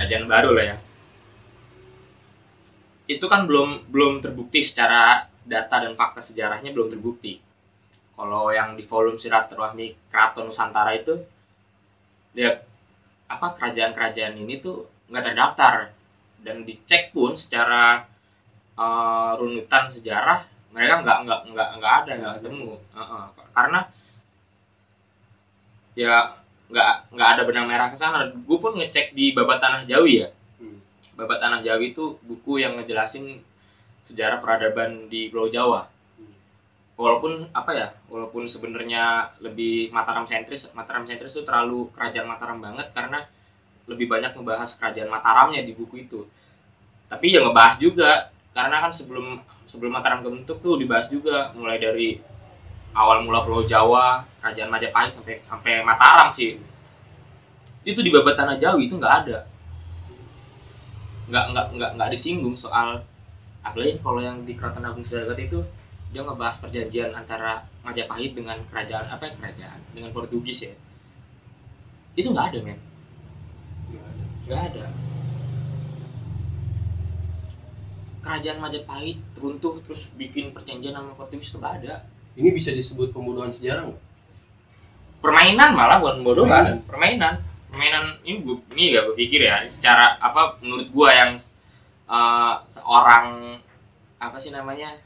kerajaan 0.00 0.24
baru 0.24 0.56
lah 0.56 0.64
ya. 0.64 0.76
Itu 3.04 3.28
kan 3.28 3.44
belum 3.44 3.92
belum 3.92 4.24
terbukti 4.24 4.64
secara 4.64 5.28
data 5.44 5.76
dan 5.84 5.92
fakta 5.92 6.24
sejarahnya 6.24 6.72
belum 6.72 6.88
terbukti. 6.88 7.36
Kalau 8.16 8.48
yang 8.48 8.80
di 8.80 8.88
volume 8.88 9.20
Silaturahmi 9.20 10.08
Keraton 10.08 10.48
Nusantara 10.48 10.96
itu 10.96 11.20
dia 12.32 12.64
apa 13.28 13.52
kerajaan-kerajaan 13.60 14.40
ini 14.40 14.64
tuh 14.64 14.88
nggak 15.12 15.24
terdaftar. 15.28 15.92
Dan 16.40 16.64
dicek 16.64 17.12
pun 17.12 17.36
secara 17.36 18.08
eh, 18.80 19.32
runutan 19.36 19.92
sejarah 19.92 20.48
mereka 20.72 21.04
nggak 21.04 21.18
nggak 21.28 21.40
nggak 21.52 21.68
nggak 21.76 21.94
ada 22.00 22.12
nggak 22.16 22.34
ketemu. 22.40 22.72
Heeh. 22.96 23.24
karena 23.50 23.80
ya 25.98 26.39
nggak 26.70 27.10
nggak 27.10 27.28
ada 27.34 27.42
benang 27.42 27.66
merah 27.66 27.90
ke 27.90 27.98
sana 27.98 28.30
gue 28.30 28.58
pun 28.58 28.78
ngecek 28.78 29.12
di 29.12 29.34
babat 29.34 29.58
tanah 29.58 29.82
Jawi 29.84 30.14
ya 30.22 30.28
Hmm. 30.60 30.78
babat 31.18 31.40
tanah 31.40 31.60
Jawi 31.60 31.90
itu 31.92 32.20
buku 32.22 32.60
yang 32.60 32.78
ngejelasin 32.78 33.42
sejarah 34.06 34.38
peradaban 34.38 35.10
di 35.10 35.26
Pulau 35.28 35.50
Jawa 35.50 35.90
Hmm. 36.14 36.30
walaupun 36.94 37.50
apa 37.50 37.70
ya 37.74 37.88
walaupun 38.06 38.46
sebenarnya 38.46 39.34
lebih 39.42 39.90
Mataram 39.90 40.24
sentris 40.24 40.70
Mataram 40.70 41.04
sentris 41.04 41.34
itu 41.34 41.42
terlalu 41.42 41.90
kerajaan 41.90 42.30
Mataram 42.30 42.62
banget 42.62 42.94
karena 42.94 43.26
lebih 43.90 44.06
banyak 44.06 44.30
ngebahas 44.30 44.70
kerajaan 44.78 45.10
Mataramnya 45.10 45.66
di 45.66 45.74
buku 45.74 46.06
itu 46.06 46.22
tapi 47.10 47.34
ya 47.34 47.42
ngebahas 47.42 47.74
juga 47.82 48.30
karena 48.54 48.78
kan 48.86 48.94
sebelum 48.94 49.42
sebelum 49.66 49.90
Mataram 49.90 50.22
kebentuk 50.22 50.62
tuh 50.62 50.78
dibahas 50.78 51.10
juga 51.10 51.50
mulai 51.58 51.82
dari 51.82 52.22
awal 52.94 53.22
mula 53.22 53.46
Pulau 53.46 53.62
Jawa 53.66 54.26
kerajaan 54.42 54.70
Majapahit 54.72 55.14
sampai 55.14 55.36
sampai 55.46 55.72
Mataram 55.86 56.28
sih. 56.32 56.58
Itu 57.86 58.00
di 58.02 58.10
babat 58.12 58.34
tanah 58.36 58.56
Jawi 58.58 58.90
itu 58.90 58.98
nggak 58.98 59.14
ada. 59.24 59.38
Nggak 61.30 61.44
nggak 61.54 61.66
nggak 61.78 61.90
nggak 61.96 62.10
disinggung 62.10 62.56
soal 62.58 62.98
apalagi 63.60 64.00
kalau 64.00 64.20
yang 64.24 64.42
di 64.48 64.56
Keraton 64.56 64.82
Agung 64.82 65.04
Sejagat 65.04 65.36
itu 65.36 65.60
dia 66.10 66.26
ngebahas 66.26 66.58
perjanjian 66.58 67.14
antara 67.14 67.62
Majapahit 67.86 68.34
dengan 68.34 68.58
kerajaan 68.66 69.06
apa 69.06 69.30
ya 69.30 69.32
kerajaan? 69.38 69.80
Dengan 69.94 70.10
Portugis 70.10 70.66
ya. 70.66 70.74
Itu 72.18 72.34
nggak 72.34 72.50
ada 72.50 72.58
men. 72.66 72.78
Nggak 73.94 74.04
ada. 74.04 74.24
nggak 74.44 74.62
ada. 74.74 74.84
Kerajaan 78.20 78.58
Majapahit 78.58 79.18
runtuh 79.38 79.78
terus 79.86 80.02
bikin 80.18 80.50
perjanjian 80.50 80.92
sama 80.92 81.14
Portugis 81.14 81.54
itu 81.54 81.62
nggak 81.62 81.86
ada 81.86 82.04
ini 82.40 82.50
bisa 82.50 82.72
disebut 82.72 83.12
pembunuhan 83.12 83.52
sejarah 83.52 83.84
nggak? 83.86 84.02
Permainan 85.20 85.76
malah 85.76 86.00
bukan 86.00 86.24
bodoh 86.24 86.48
Permainan. 86.48 86.80
permainan. 86.88 87.34
Permainan 87.68 88.04
ini 88.24 88.40
gue 88.40 88.56
ini 88.74 88.96
gak 88.96 89.04
gue 89.06 89.16
pikir 89.20 89.40
ya. 89.44 89.62
Secara 89.64 90.16
apa 90.16 90.56
menurut 90.58 90.88
gue 90.88 91.10
yang 91.12 91.36
eh, 92.08 92.54
seorang 92.66 93.60
apa 94.16 94.36
sih 94.36 94.50
namanya? 94.50 94.96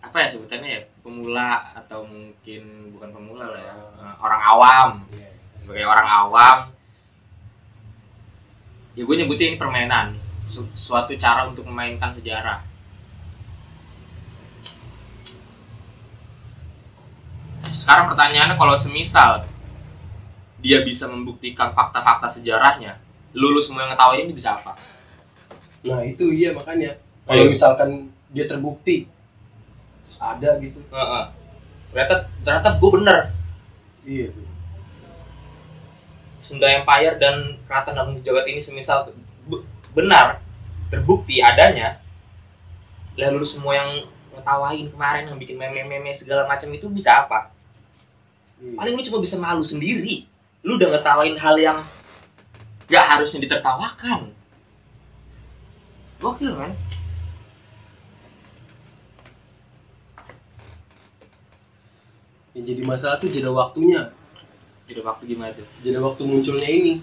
Apa 0.00 0.16
ya 0.16 0.28
sebutannya 0.28 0.70
ya? 0.70 0.82
Pemula 1.00 1.72
atau 1.74 2.04
mungkin 2.04 2.62
bukan 2.92 3.10
pemula 3.10 3.48
lah 3.48 3.60
ya. 3.60 3.74
Eh, 3.74 4.14
orang 4.20 4.42
awam. 4.46 4.90
Iya. 5.10 5.28
sebagai 5.56 5.84
orang 5.84 6.08
awam. 6.08 6.58
Ya 8.92 9.02
gue 9.02 9.16
nyebutnya 9.16 9.46
ini 9.50 9.58
permainan. 9.58 10.06
Su- 10.40 10.72
suatu 10.72 11.12
cara 11.16 11.48
untuk 11.48 11.64
memainkan 11.64 12.10
sejarah 12.10 12.64
sekarang 17.80 18.12
pertanyaannya 18.12 18.60
kalau 18.60 18.76
semisal 18.76 19.48
dia 20.60 20.84
bisa 20.84 21.08
membuktikan 21.08 21.72
fakta-fakta 21.72 22.28
sejarahnya 22.28 23.00
lulus 23.32 23.72
semua 23.72 23.88
yang 23.88 23.96
ngetawain 23.96 24.28
ini 24.28 24.34
bisa 24.36 24.60
apa 24.60 24.76
nah 25.80 26.04
itu 26.04 26.28
iya 26.28 26.52
makanya 26.52 27.00
kalau 27.24 27.48
Ayo. 27.48 27.48
misalkan 27.48 28.12
dia 28.28 28.44
terbukti 28.44 29.08
terus 30.04 30.18
ada 30.20 30.60
gitu 30.60 30.84
Heeh. 30.92 31.24
ternyata 31.88 32.14
ternyata 32.44 32.68
gue 32.76 32.90
bener 33.00 33.18
iya 34.04 34.28
tuh 34.28 34.46
Sunda 36.44 36.66
Empire 36.66 37.16
dan 37.16 37.62
Keraton 37.64 37.96
Agung 37.96 38.18
Sejagat 38.20 38.44
ini 38.50 38.60
semisal 38.60 39.14
be- 39.48 39.64
benar 39.96 40.44
terbukti 40.92 41.38
adanya 41.40 42.02
lalu 43.16 43.46
semua 43.46 43.72
yang 43.78 43.90
ngetawain 44.34 44.86
kemarin 44.90 45.24
yang 45.30 45.38
bikin 45.38 45.56
meme-meme 45.58 46.10
segala 46.14 46.46
macam 46.46 46.70
itu 46.70 46.86
bisa 46.90 47.26
apa? 47.26 47.50
Iya. 48.60 48.76
Paling 48.76 48.92
lu 48.96 49.02
cuma 49.08 49.18
bisa 49.24 49.36
malu 49.40 49.64
sendiri. 49.64 50.28
Lu 50.60 50.76
udah 50.76 50.92
ngetawain 50.92 51.36
hal 51.40 51.56
yang 51.56 51.78
gak 52.92 53.06
harusnya 53.16 53.40
ditertawakan. 53.48 54.36
Gokil 56.20 56.52
kan? 56.52 56.72
yang 62.54 62.64
jadi 62.66 62.82
masalah 62.82 63.16
tuh 63.22 63.30
jeda 63.30 63.50
waktunya 63.54 64.10
Jadi 64.90 65.00
waktu 65.06 65.22
gimana 65.30 65.54
tuh? 65.54 65.66
jeda 65.86 66.02
waktu 66.02 66.22
munculnya 66.26 66.66
ini 66.66 66.94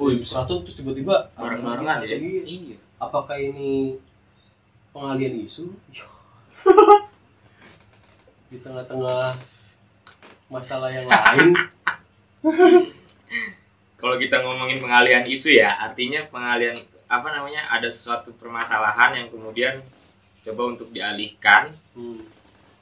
Wih, 0.00 0.24
Keraton 0.24 0.64
terus 0.64 0.80
tiba-tiba 0.80 1.28
bareng-barengan 1.36 2.00
ya? 2.08 2.16
Iya. 2.16 2.80
apakah 2.96 3.36
ini 3.36 4.00
pengalian 4.96 5.44
isu 5.44 5.68
di 8.50 8.56
tengah-tengah 8.58 9.36
masalah 10.50 10.90
yang 10.90 11.06
lain. 11.06 11.54
Kalau 14.00 14.16
kita 14.18 14.42
ngomongin 14.42 14.82
pengalian 14.82 15.24
isu 15.30 15.54
ya, 15.54 15.78
artinya 15.78 16.26
pengalian 16.26 16.74
apa 17.06 17.28
namanya 17.30 17.70
ada 17.70 17.86
suatu 17.90 18.34
permasalahan 18.34 19.22
yang 19.22 19.28
kemudian 19.30 19.78
coba 20.42 20.74
untuk 20.74 20.90
dialihkan. 20.90 21.70
Hmm, 21.94 22.26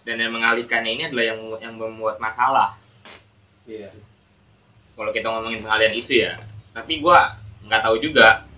dan 0.08 0.16
yang 0.25 0.32
mengalihkannya 0.32 0.90
ini 0.94 1.02
adalah 1.12 1.25
yang 1.28 1.40
yang 1.60 1.75
membuat 1.76 2.16
masalah. 2.16 2.80
iya. 3.68 3.92
Kalau 4.96 5.14
kita 5.14 5.30
ngomongin 5.30 5.62
pengalian 5.62 5.94
isu 5.94 6.14
ya, 6.25 6.40
tapi 6.72 6.98
gua 7.04 7.37
nggak 7.68 7.82
tahu 7.84 8.00
juga. 8.00 8.48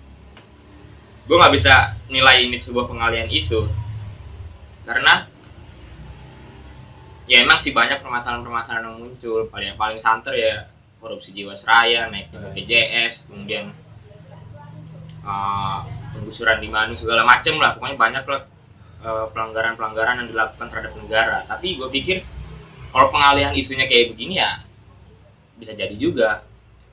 Gua 1.26 1.37
nggak 1.43 1.55
bisa 1.59 1.97
nilai 2.07 2.47
ini 2.47 2.62
sebuah 2.62 2.87
pengalian 2.87 3.29
isu. 3.33 3.67
Karena 4.85 5.30
ya 7.31 7.47
emang 7.47 7.63
sih 7.63 7.71
banyak 7.71 8.03
permasalahan-permasalahan 8.03 8.91
yang 8.91 8.99
muncul. 8.99 9.47
Paling 9.47 9.79
paling 9.79 10.03
santer 10.03 10.35
ya 10.35 10.55
korupsi 10.99 11.31
jiwasraya, 11.31 12.11
naiknya. 12.11 12.51
BPJS, 12.51 13.31
kemudian 13.31 13.71
uh, 15.23 15.87
penggusuran 16.11 16.59
di 16.59 16.67
Manu 16.67 16.99
segala 16.99 17.23
macem 17.23 17.55
lah. 17.63 17.79
Pokoknya 17.79 17.97
banyak 17.97 18.25
lah 18.27 18.43
uh, 19.07 19.27
pelanggaran-pelanggaran 19.31 20.27
yang 20.27 20.29
dilakukan 20.35 20.67
terhadap 20.75 20.93
negara. 20.99 21.39
Tapi 21.47 21.79
gue 21.79 21.89
pikir 21.89 22.27
kalau 22.91 23.15
pengalihan 23.15 23.55
isunya 23.55 23.87
kayak 23.87 24.11
begini 24.11 24.43
ya 24.43 24.67
bisa 25.55 25.71
jadi 25.79 25.95
juga 25.95 26.43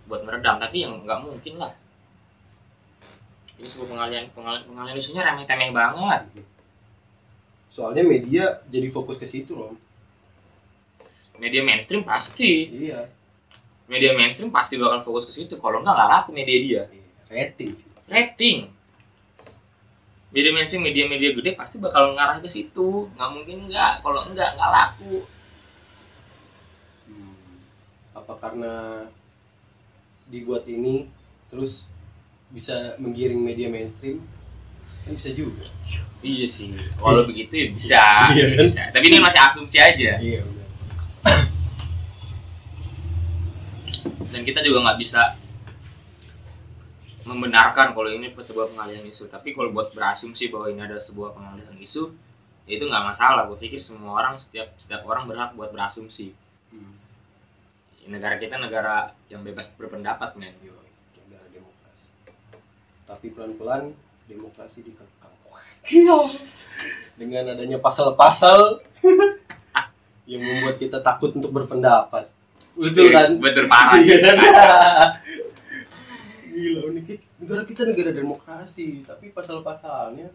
buat 0.05 0.21
meredam. 0.21 0.61
Tapi 0.61 0.85
yang 0.85 1.01
nggak 1.01 1.19
mungkin 1.25 1.57
lah. 1.57 1.73
Ini 3.57 3.65
sebuah 3.73 3.89
pengalihan 3.89 4.29
pengalihan, 4.37 4.69
pengalihan 4.69 4.97
isunya 5.01 5.25
remeh-temeh 5.25 5.73
banget. 5.73 6.45
soalnya 7.77 8.01
media 8.01 8.65
jadi 8.73 8.89
fokus 8.89 9.21
ke 9.21 9.29
situ 9.29 9.53
loh 9.53 9.77
Media 11.37 11.61
mainstream 11.61 12.01
pasti, 12.01 12.69
iya. 12.73 13.05
Media 13.87 14.11
mainstream 14.11 14.49
pasti 14.49 14.75
bakal 14.75 15.05
fokus 15.05 15.29
ke 15.29 15.33
situ. 15.33 15.55
Kalau 15.55 15.79
nggak 15.79 15.93
nggak 15.95 16.09
laku 16.11 16.29
media 16.33 16.57
dia. 16.59 16.83
rating 17.27 17.75
sih. 17.75 17.89
Rating. 18.07 18.67
Media 20.31 20.51
mainstream 20.51 20.83
media-media 20.83 21.31
gede 21.35 21.55
pasti 21.55 21.79
bakal 21.79 22.11
ngarah 22.15 22.39
ke 22.39 22.47
situ. 22.47 23.07
Nggak 23.15 23.29
mungkin 23.31 23.57
nggak. 23.71 24.03
Kalau 24.03 24.27
enggak 24.27 24.55
nggak 24.55 24.71
laku. 24.71 25.15
Hmm. 27.07 27.35
apa 28.11 28.33
karena 28.43 28.73
dibuat 30.27 30.67
ini 30.67 31.07
terus 31.47 31.87
bisa 32.51 32.97
menggiring 32.99 33.39
media 33.39 33.71
mainstream? 33.71 34.19
Kan 35.07 35.15
bisa 35.15 35.31
juga. 35.31 35.63
Iya 36.19 36.47
sih. 36.49 36.75
Kalau 36.99 37.23
begitu 37.23 37.53
ya 37.55 37.67
bisa, 37.71 38.03
Iya 38.35 38.45
kan? 38.51 38.63
bisa. 38.67 38.81
Tapi 38.91 39.05
ini 39.07 39.17
masih 39.23 39.39
asumsi 39.39 39.77
aja. 39.79 40.19
Iya 40.19 40.43
dan 44.31 44.41
kita 44.45 44.61
juga 44.61 44.85
nggak 44.85 44.99
bisa 45.01 45.33
membenarkan 47.27 47.91
kalau 47.91 48.07
ini 48.07 48.31
sebuah 48.31 48.71
pengalihan 48.71 49.03
isu. 49.03 49.27
Tapi 49.27 49.51
kalau 49.51 49.73
buat 49.75 49.91
berasumsi 49.91 50.47
bahwa 50.47 50.71
ini 50.71 50.81
ada 50.85 51.01
sebuah 51.01 51.35
pengalihan 51.35 51.75
isu 51.75 52.13
ya 52.69 52.79
itu 52.79 52.85
nggak 52.87 53.03
masalah. 53.03 53.49
Gue 53.51 53.59
pikir 53.59 53.81
semua 53.83 54.15
orang 54.15 54.39
setiap 54.39 54.71
setiap 54.79 55.03
orang 55.09 55.27
berhak 55.27 55.51
buat 55.57 55.73
berasumsi. 55.73 56.31
Hmm. 56.71 56.95
negara 58.07 58.39
kita 58.39 58.55
negara 58.55 59.11
yang 59.27 59.43
bebas 59.43 59.67
berpendapat 59.75 60.39
men. 60.39 60.55
Yo, 60.63 60.71
negara 61.27 61.43
demokrasi. 61.51 62.07
Tapi 63.03 63.27
pelan-pelan 63.35 63.91
demokrasi 64.31 64.79
dikekang. 64.83 65.33
Dengan 67.17 67.55
adanya 67.55 67.79
pasal-pasal 67.79 68.83
yang 70.27 70.43
membuat 70.43 70.75
kita 70.75 70.99
takut 70.99 71.31
untuk 71.31 71.49
berpendapat 71.49 72.27
betul 72.73 73.07
kan 73.09 73.33
betul 73.37 73.65
parah 73.65 73.97
Iya. 73.97 74.19
Gila, 76.47 76.89
ini 76.89 77.01
ki- 77.03 77.21
negara 77.37 77.61
kita 77.61 77.85
negara 77.85 78.09
demokrasi, 78.11 79.01
tapi 79.01 79.29
pasal-pasalnya 79.29 80.33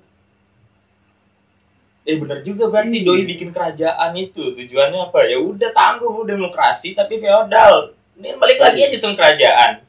Eh 2.02 2.14
benar 2.16 2.42
juga 2.42 2.66
berarti 2.66 2.98
Iya. 2.98 3.07
doi 3.09 3.22
bikin 3.24 3.50
kerajaan 3.50 4.11
itu 4.16 4.50
tujuannya 4.52 5.00
apa? 5.05 5.22
Ya 5.22 5.38
udah 5.38 5.70
tanggung 5.70 6.14
lu 6.16 6.24
demokrasi 6.24 6.94
tapi 6.94 7.18
feodal. 7.18 7.94
Ini 8.14 8.35
balik 8.35 8.59
lagi 8.59 8.78
ya 8.81 8.88
sistem 8.90 9.14
kerajaan. 9.14 9.87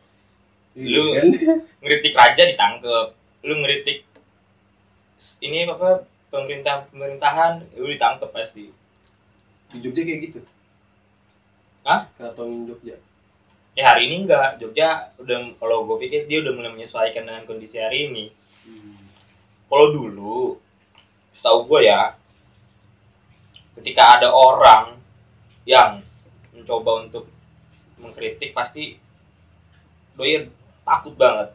Lu- 0.76 1.10
Iya 1.10 1.26
kan? 1.42 1.58
Ngeritik 1.82 2.14
raja 2.14 2.42
ditangkep. 2.44 3.08
Lu 3.44 3.54
ngeritik 3.60 4.06
ini 5.40 5.66
apa 5.66 6.06
pemerintah 6.30 6.86
pemerintahan 6.88 7.66
lu 7.74 7.86
ditangkep 7.88 8.30
pasti. 8.30 8.70
Di 9.74 9.82
Jogja 9.82 10.06
kayak 10.06 10.22
gitu. 10.30 10.40
Hah? 11.84 12.08
Keraton 12.16 12.70
Jogja. 12.70 13.02
Ya 13.74 13.90
hari 13.90 14.06
ini 14.08 14.30
enggak. 14.30 14.62
Jogja 14.62 15.12
udah 15.18 15.58
kalau 15.58 15.90
gue 15.90 15.98
pikir 16.06 16.30
dia 16.30 16.46
udah 16.46 16.54
mulai 16.54 16.72
menyesuaikan 16.78 17.26
dengan 17.26 17.44
kondisi 17.50 17.82
hari 17.82 18.14
ini. 18.14 18.26
Kalau 19.66 19.90
dulu 19.90 20.62
setahu 21.34 21.66
gue 21.66 21.90
ya 21.90 22.14
ketika 23.82 24.22
ada 24.22 24.30
orang 24.30 25.02
yang 25.66 26.06
mencoba 26.54 27.10
untuk 27.10 27.26
mengkritik 27.98 28.54
pasti 28.54 29.02
doi 30.14 30.46
takut 30.86 31.18
banget 31.18 31.50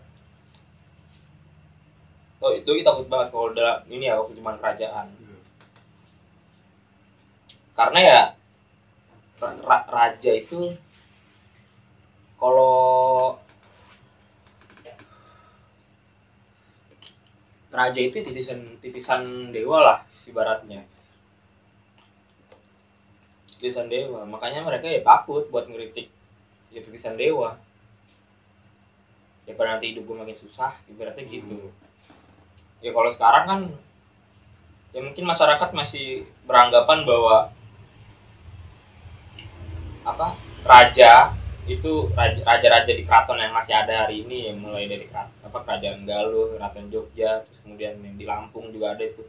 doi, 2.42 2.66
doi 2.66 2.82
takut 2.82 3.06
banget 3.06 3.28
kalau 3.30 3.54
dalam 3.54 3.86
ini 3.86 4.10
ya 4.10 4.18
waktu 4.18 4.34
zaman 4.34 4.58
kerajaan 4.58 5.06
karena 7.78 8.00
ya 8.02 8.20
ra- 9.38 9.62
ra- 9.62 9.86
raja 9.86 10.32
itu 10.34 10.74
kalau 12.34 13.38
raja 17.70 18.00
itu 18.02 18.18
titisan 18.26 18.82
titisan 18.82 19.54
dewa 19.54 19.78
lah 19.78 19.98
ibaratnya. 20.26 20.82
Titisan 23.46 23.86
dewa 23.86 24.26
makanya 24.26 24.66
mereka 24.66 24.90
ya 24.90 24.98
takut 25.06 25.46
buat 25.46 25.70
ngeritik 25.70 26.10
ya 26.74 26.82
titisan 26.82 27.14
dewa. 27.14 27.54
Ya 29.46 29.54
pada 29.54 29.78
nanti 29.78 29.94
hidup 29.94 30.02
gue 30.02 30.16
makin 30.18 30.34
susah 30.34 30.74
ibaratnya 30.90 31.22
gitu. 31.30 31.70
Ya 32.82 32.90
kalau 32.90 33.10
sekarang 33.14 33.44
kan 33.46 33.60
ya 34.90 34.98
mungkin 34.98 35.24
masyarakat 35.30 35.70
masih 35.70 36.26
beranggapan 36.42 37.06
bahwa 37.06 37.54
apa 40.08 40.26
raja 40.64 41.36
itu 41.68 42.08
raja- 42.16 42.40
raja-raja 42.48 42.92
di 42.96 43.04
keraton 43.04 43.36
yang 43.36 43.52
masih 43.52 43.76
ada 43.76 44.08
hari 44.08 44.24
ini 44.24 44.48
ya 44.48 44.52
mulai 44.56 44.88
dari 44.88 45.04
kerat- 45.04 45.36
apa 45.44 45.58
kerajaan 45.68 46.08
Galuh, 46.08 46.56
keraton 46.56 46.88
Jogja, 46.88 47.44
terus 47.44 47.58
kemudian 47.60 48.00
yang 48.00 48.16
di 48.16 48.24
Lampung 48.24 48.72
juga 48.72 48.96
ada 48.96 49.04
itu. 49.04 49.20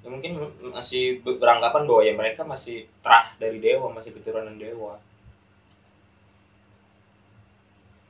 Ya 0.00 0.08
mungkin 0.08 0.32
masih 0.72 1.20
ber- 1.20 1.36
beranggapan 1.36 1.84
bahwa 1.84 2.02
ya 2.08 2.12
mereka 2.16 2.40
masih 2.44 2.88
terah 3.04 3.36
dari 3.36 3.60
dewa, 3.60 3.92
masih 3.92 4.16
keturunan 4.16 4.56
dewa. 4.56 4.96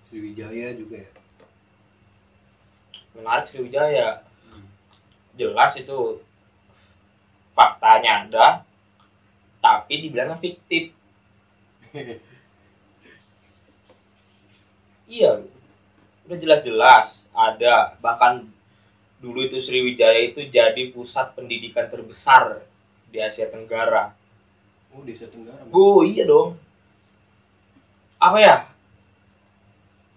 Sriwijaya 0.07 0.79
juga 0.79 1.03
ya. 1.03 1.11
Menarik 3.19 3.47
Sriwijaya. 3.51 4.23
Jelas 5.35 5.75
itu 5.75 6.23
faktanya 7.59 8.27
ada, 8.27 8.47
tapi 9.59 10.07
dibilangnya 10.07 10.39
fiktif. 10.39 10.95
Iya, 15.05 15.47
udah 16.27 16.39
jelas-jelas 16.41 17.23
ada. 17.31 17.95
Bahkan 18.03 18.51
dulu 19.23 19.47
itu 19.47 19.63
Sriwijaya 19.63 20.35
itu 20.35 20.43
jadi 20.51 20.91
pusat 20.91 21.39
pendidikan 21.39 21.87
terbesar 21.87 22.67
di 23.15 23.23
Asia 23.23 23.47
Tenggara. 23.47 24.11
Oh, 24.91 25.07
Desa 25.07 25.31
Tenggara. 25.31 25.63
Oh 25.71 26.03
iya 26.03 26.27
dong. 26.27 26.59
Apa 28.19 28.39
ya? 28.43 28.57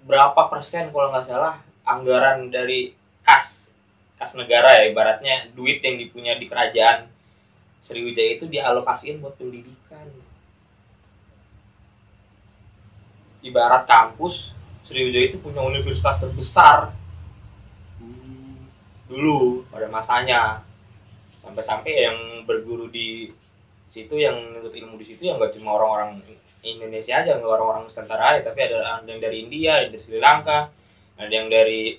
Berapa 0.08 0.50
persen 0.50 0.90
kalau 0.90 1.14
nggak 1.14 1.28
salah 1.30 1.62
anggaran 1.86 2.50
dari 2.50 2.96
kas 3.22 3.70
kas 4.18 4.34
negara 4.34 4.82
ya 4.82 4.90
ibaratnya 4.90 5.52
duit 5.54 5.84
yang 5.84 6.02
dipunya 6.02 6.34
di 6.42 6.50
kerajaan 6.50 7.06
Sriwijaya 7.86 8.40
itu 8.40 8.50
dialokasiin 8.50 9.22
buat 9.22 9.38
pendidikan. 9.38 10.10
Ibarat 13.46 13.86
kampus 13.86 14.58
Sriwijaya 14.88 15.28
itu 15.28 15.38
punya 15.44 15.60
universitas 15.60 16.16
terbesar. 16.16 16.96
Dulu 19.12 19.68
pada 19.68 19.92
masanya. 19.92 20.64
Sampai-sampai 21.44 21.92
yang 21.92 22.18
berguru 22.48 22.88
di 22.88 23.32
situ 23.92 24.20
yang 24.20 24.36
menurut 24.36 24.72
ilmu 24.72 24.96
di 25.00 25.06
situ 25.08 25.28
yang 25.28 25.40
nggak 25.40 25.56
cuma 25.56 25.80
orang-orang 25.80 26.20
Indonesia 26.60 27.16
aja 27.16 27.40
nggak 27.40 27.48
orang-orang 27.48 27.88
Nusantara 27.88 28.36
aja 28.36 28.52
tapi 28.52 28.68
ada 28.68 29.00
yang 29.08 29.24
dari 29.24 29.48
India 29.48 29.80
ada 29.80 29.88
dari 29.88 30.04
Sri 30.04 30.20
Lanka 30.20 30.68
ada 31.18 31.34
yang 31.34 31.50
dari 31.50 31.98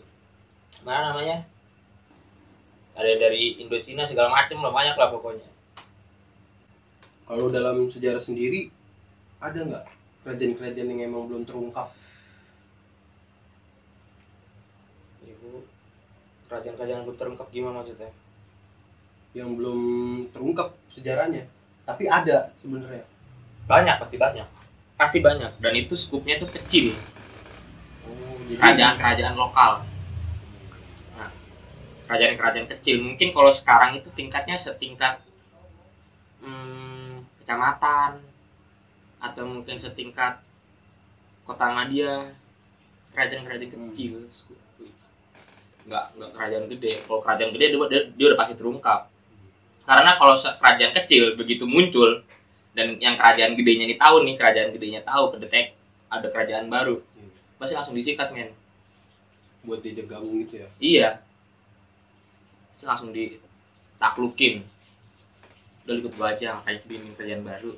mana 0.87 1.11
namanya? 1.11 1.43
Ada 2.95 3.19
dari 3.19 3.59
Indochina 3.59 4.07
segala 4.07 4.31
macam 4.31 4.63
lah 4.63 4.73
banyak 4.75 4.97
lah 4.99 5.09
pokoknya. 5.11 5.49
Kalau 7.27 7.51
dalam 7.51 7.91
sejarah 7.91 8.23
sendiri 8.23 8.71
ada 9.43 9.59
nggak 9.59 9.85
kerajaan-kerajaan 10.29 10.93
yang 10.93 11.01
emang 11.09 11.25
belum 11.25 11.49
terungkap? 11.49 11.89
Ibu 15.25 15.65
kerajaan-kerajaan 16.53 17.09
belum 17.09 17.17
terungkap 17.17 17.49
gimana 17.49 17.81
maksudnya? 17.81 18.13
Yang 19.33 19.51
belum 19.57 19.81
terungkap 20.37 20.77
sejarahnya, 20.93 21.49
tapi 21.89 22.05
ada 22.05 22.53
sebenarnya. 22.61 23.09
banyak 23.65 23.97
pasti 24.01 24.17
banyak. 24.21 24.49
Pasti 25.01 25.19
banyak. 25.21 25.61
Dan 25.61 25.73
itu 25.77 25.97
skupnya 25.97 26.41
tuh 26.41 26.49
kecil. 26.49 26.97
Oh, 28.05 28.37
jadi 28.49 28.61
kerajaan-kerajaan 28.61 29.37
lokal. 29.37 29.85
Nah, 31.17 31.31
kerajaan-kerajaan 32.09 32.69
kecil. 32.77 33.01
Mungkin 33.05 33.29
kalau 33.33 33.53
sekarang 33.53 34.01
itu 34.01 34.09
tingkatnya 34.17 34.57
setingkat 34.57 35.21
hmm, 36.41 37.29
kecamatan 37.45 38.28
atau 39.19 39.43
mungkin 39.45 39.75
setingkat 39.75 40.39
kota 41.43 41.67
Madia 41.69 42.33
kerajaan-kerajaan 43.13 43.71
Hmm. 43.73 43.89
kecil 43.91 44.13
nggak 45.89 46.05
nggak 46.21 46.31
kerajaan 46.37 46.65
gede. 46.69 46.93
Kalau 47.03 47.21
kerajaan 47.25 47.51
gede 47.51 47.67
dia, 47.73 47.79
dia, 47.89 48.01
dia 48.13 48.27
udah 48.29 48.39
pasti 48.39 48.55
terungkap. 48.55 49.09
Karena 49.89 50.21
kalau 50.21 50.37
kerajaan 50.37 50.93
kecil 50.93 51.33
begitu 51.33 51.65
muncul 51.65 52.21
dan 52.77 53.01
yang 53.01 53.17
kerajaan 53.17 53.57
gedenya 53.57 53.89
ini 53.89 53.97
tahu 53.97 54.21
nih 54.23 54.37
kerajaan 54.37 54.71
gedenya 54.71 55.01
tahu 55.01 55.33
kedetek 55.33 55.73
ada 56.09 56.29
kerajaan 56.29 56.69
baru 56.69 57.01
Hmm. 57.17 57.33
pasti 57.57 57.73
langsung 57.75 57.97
disikat 57.97 58.31
men. 58.31 58.53
Buat 59.65 59.83
diajak 59.83 60.07
gabung 60.07 60.39
gitu 60.45 60.63
ya. 60.63 60.69
iya. 60.79 61.09
Pasti 62.71 62.85
langsung 62.85 63.11
ditaklukin 63.11 64.63
udah 65.89 65.95
ikut 65.97 66.15
baca 66.21 66.49
makanya 66.61 66.79
segini 66.79 67.17
kerjaan 67.17 67.43
baru 67.43 67.73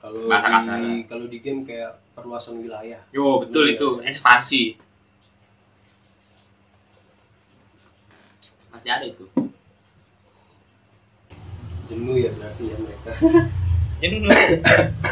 Kalau 0.00 0.24
Bahasa 0.26 0.48
di 0.48 0.54
kasarnya. 0.54 0.92
kalau 1.06 1.26
di 1.26 1.38
game 1.38 1.60
kayak 1.62 1.92
perluasan 2.12 2.56
wilayah. 2.56 3.00
yo 3.10 3.38
betul 3.38 3.64
Iya. 3.64 3.74
itu 3.74 3.88
ekspansi 4.02 4.62
pasti 8.70 8.88
ada 8.88 9.04
itu 9.04 9.24
Jenuh 11.84 12.16
ya 12.16 12.30
berarti 12.30 12.62
ya 12.64 12.76
mereka. 12.76 13.12
jenuh 14.00 14.32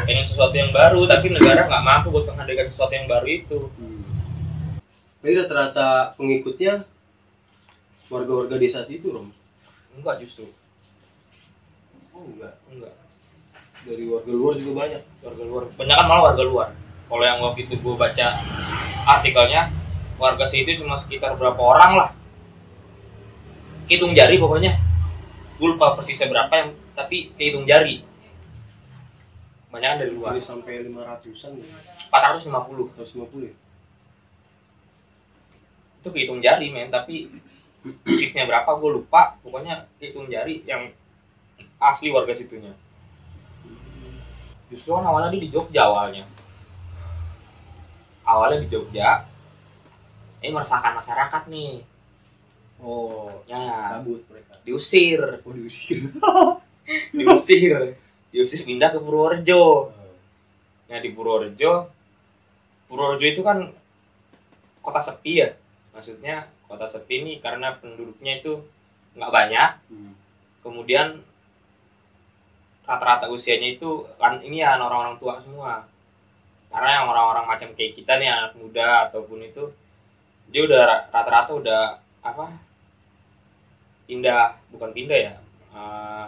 pengen 0.01 0.25
sesuatu 0.25 0.55
yang 0.55 0.71
baru 0.71 1.05
tapi 1.05 1.29
negara 1.29 1.67
nggak 1.67 1.83
mampu 1.83 2.07
buat 2.09 2.25
menghadirkan 2.25 2.65
sesuatu 2.65 2.89
yang 2.91 3.05
baru 3.05 3.27
itu 3.27 3.59
Hmm. 3.71 4.01
Jadi 5.19 5.35
rata-rata 5.37 5.87
pengikutnya 6.15 6.87
warga-warga 8.07 8.55
desa 8.55 8.81
situ, 8.81 9.11
Rom. 9.11 9.29
enggak 9.91 10.23
justru 10.23 10.47
Oh 12.09 12.23
enggak, 12.25 12.55
enggak 12.65 12.93
dari 13.87 14.03
warga 14.07 14.31
luar 14.31 14.53
juga 14.59 14.73
banyak. 14.83 15.03
warga 15.23 15.43
luar. 15.43 15.63
Banyak 15.75 15.95
kan 15.95 16.05
malah 16.07 16.23
warga 16.31 16.43
luar. 16.43 16.67
Kalau 17.09 17.23
yang 17.25 17.39
waktu 17.41 17.65
itu 17.65 17.75
gue 17.79 17.95
baca 17.95 18.27
artikelnya 19.07 19.71
warga 20.19 20.45
situ 20.45 20.83
cuma 20.83 20.99
sekitar 20.99 21.35
berapa 21.39 21.59
orang 21.59 21.91
lah. 21.95 22.09
Hitung 23.87 24.13
jari 24.13 24.35
pokoknya. 24.37 24.77
Gue 25.57 25.75
lupa 25.75 25.95
persisnya 25.95 26.29
berapa 26.29 26.53
yang 26.53 26.69
tapi 26.93 27.31
hitung 27.39 27.65
jari. 27.65 28.03
Banyak 29.71 30.05
dari 30.05 30.11
luar. 30.13 30.35
Jadi 30.35 30.43
sampai 30.45 30.83
500-an 30.85 31.51
ya. 31.57 31.77
450 32.09 32.97
150 32.99 33.47
ya. 33.47 33.53
itu 35.99 36.09
kehitung 36.15 36.39
jari 36.39 36.71
men. 36.71 36.91
Tapi 36.91 37.31
persisnya 38.03 38.43
berapa 38.43 38.69
gue 38.75 38.91
lupa. 39.01 39.39
Pokoknya 39.41 39.87
hitung 39.97 40.27
jari 40.29 40.61
yang 40.67 40.91
asli 41.79 42.11
warga 42.11 42.35
situnya 42.35 42.75
justru 44.69 44.95
kan 44.95 45.05
awalnya 45.05 45.33
dia 45.33 45.43
di 45.45 45.51
Jogja 45.51 45.81
awalnya. 45.85 46.23
Awalnya 48.25 48.65
di 48.65 48.69
Jogja 48.69 49.25
ini 50.39 50.55
meresahkan 50.55 50.95
masyarakat 50.95 51.43
nih. 51.51 51.83
Oh, 52.79 53.43
ya. 53.43 53.99
kabut 53.99 54.23
mereka. 54.31 54.55
diusir. 54.63 55.19
Oh, 55.43 55.51
diusir. 55.51 56.07
diusir. 57.17 57.99
Diusir 58.31 58.59
pindah 58.63 58.95
ke 58.95 58.99
Purworejo. 59.03 59.91
Nah 60.89 60.97
di 60.97 61.09
Purworejo 61.13 61.91
Purworejo 62.89 63.25
itu 63.29 63.41
kan 63.45 63.69
kota 64.81 65.01
sepi 65.03 65.43
ya. 65.43 65.49
Maksudnya 65.93 66.49
kota 66.65 66.89
sepi 66.89 67.21
ini 67.21 67.33
karena 67.37 67.77
penduduknya 67.77 68.41
itu 68.41 68.63
nggak 69.13 69.33
banyak. 69.33 69.71
Hmm. 69.89 70.13
kemudian 70.59 71.23
rata-rata 72.89 73.29
usianya 73.29 73.77
itu 73.77 73.89
kan 74.17 74.41
ini 74.41 74.59
ya 74.59 74.73
orang-orang 74.75 75.13
tua 75.15 75.37
semua 75.37 75.85
karena 76.69 76.89
yang 76.97 77.05
orang-orang 77.05 77.45
macam 77.45 77.69
kayak 77.73 77.93
kita 77.93 78.17
nih 78.17 78.29
anak 78.29 78.53
muda 78.57 79.05
ataupun 79.05 79.41
itu 79.41 79.69
dia 80.49 80.65
udah 80.65 80.81
ra- 80.81 81.05
rata-rata 81.07 81.51
udah 81.53 81.81
apa 82.19 82.45
pindah 84.05 84.57
bukan 84.69 84.89
pindah 84.89 85.19
ya 85.19 85.33
eh, 85.69 86.25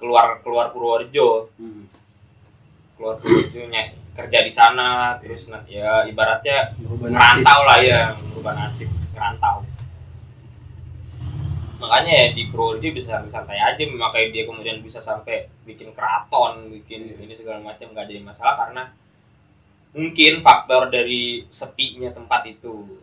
keluar 0.00 0.40
keluar 0.40 0.72
Purworejo 0.72 1.52
Hmm. 1.60 1.84
keluar 2.96 3.20
Purworejo 3.20 3.68
kerja 4.16 4.38
di 4.40 4.52
sana 4.52 5.18
terus 5.20 5.50
na- 5.50 5.66
ya 5.66 6.06
ibaratnya 6.06 6.72
Merubah 6.78 7.10
nasib. 7.10 7.18
merantau 7.44 7.60
lah 7.66 7.78
ya 7.82 8.02
merubah 8.16 8.52
nasib 8.56 8.88
merantau 9.12 9.56
makanya 11.74 12.12
ya 12.12 12.26
di 12.32 12.42
Purworejo 12.48 12.94
bisa 12.94 13.18
santai 13.26 13.58
aja 13.58 13.82
makanya 13.90 14.28
dia 14.30 14.44
kemudian 14.46 14.78
bisa 14.80 15.02
sampai 15.02 15.50
bikin 15.66 15.90
keraton 15.90 16.70
bikin 16.70 17.10
Iya. 17.10 17.24
ini 17.26 17.34
segala 17.34 17.58
macam 17.60 17.90
nggak 17.90 18.06
jadi 18.06 18.22
masalah 18.22 18.54
karena 18.66 18.82
mungkin 19.94 20.42
faktor 20.42 20.90
dari 20.90 21.46
sepinya 21.50 22.10
tempat 22.10 22.46
itu 22.46 22.98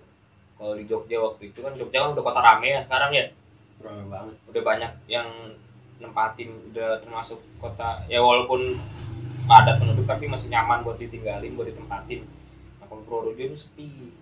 kalau 0.56 0.74
di 0.78 0.86
Jogja 0.88 1.18
waktu 1.20 1.52
itu 1.52 1.60
kan 1.64 1.74
Jogja 1.76 1.98
kan 2.04 2.10
udah 2.16 2.24
kota 2.24 2.40
rame 2.40 2.68
ya 2.72 2.80
sekarang 2.84 3.12
ya 3.12 3.26
Ramai 3.82 4.06
banget. 4.08 4.36
udah 4.46 4.62
banyak 4.62 4.92
yang 5.10 5.28
nempatin 5.98 6.50
udah 6.74 7.02
termasuk 7.02 7.42
kota 7.58 8.06
ya 8.08 8.22
walaupun 8.22 8.78
padat 9.46 9.82
penduduk 9.82 10.06
tapi 10.06 10.30
masih 10.30 10.50
nyaman 10.54 10.86
buat 10.86 10.98
ditinggalin 10.98 11.54
buat 11.58 11.68
ditempatin 11.70 12.24
nah 12.80 12.86
kalau 12.88 13.02
Purworejo 13.04 13.52
itu 13.52 13.58
sepi 13.58 14.14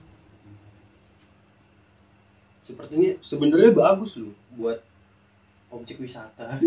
Sepertinya 2.70 3.18
sebenarnya 3.20 3.74
bagus 3.74 4.14
loh 4.16 4.30
buat 4.54 4.78
objek 5.70 5.98
wisata. 5.98 6.62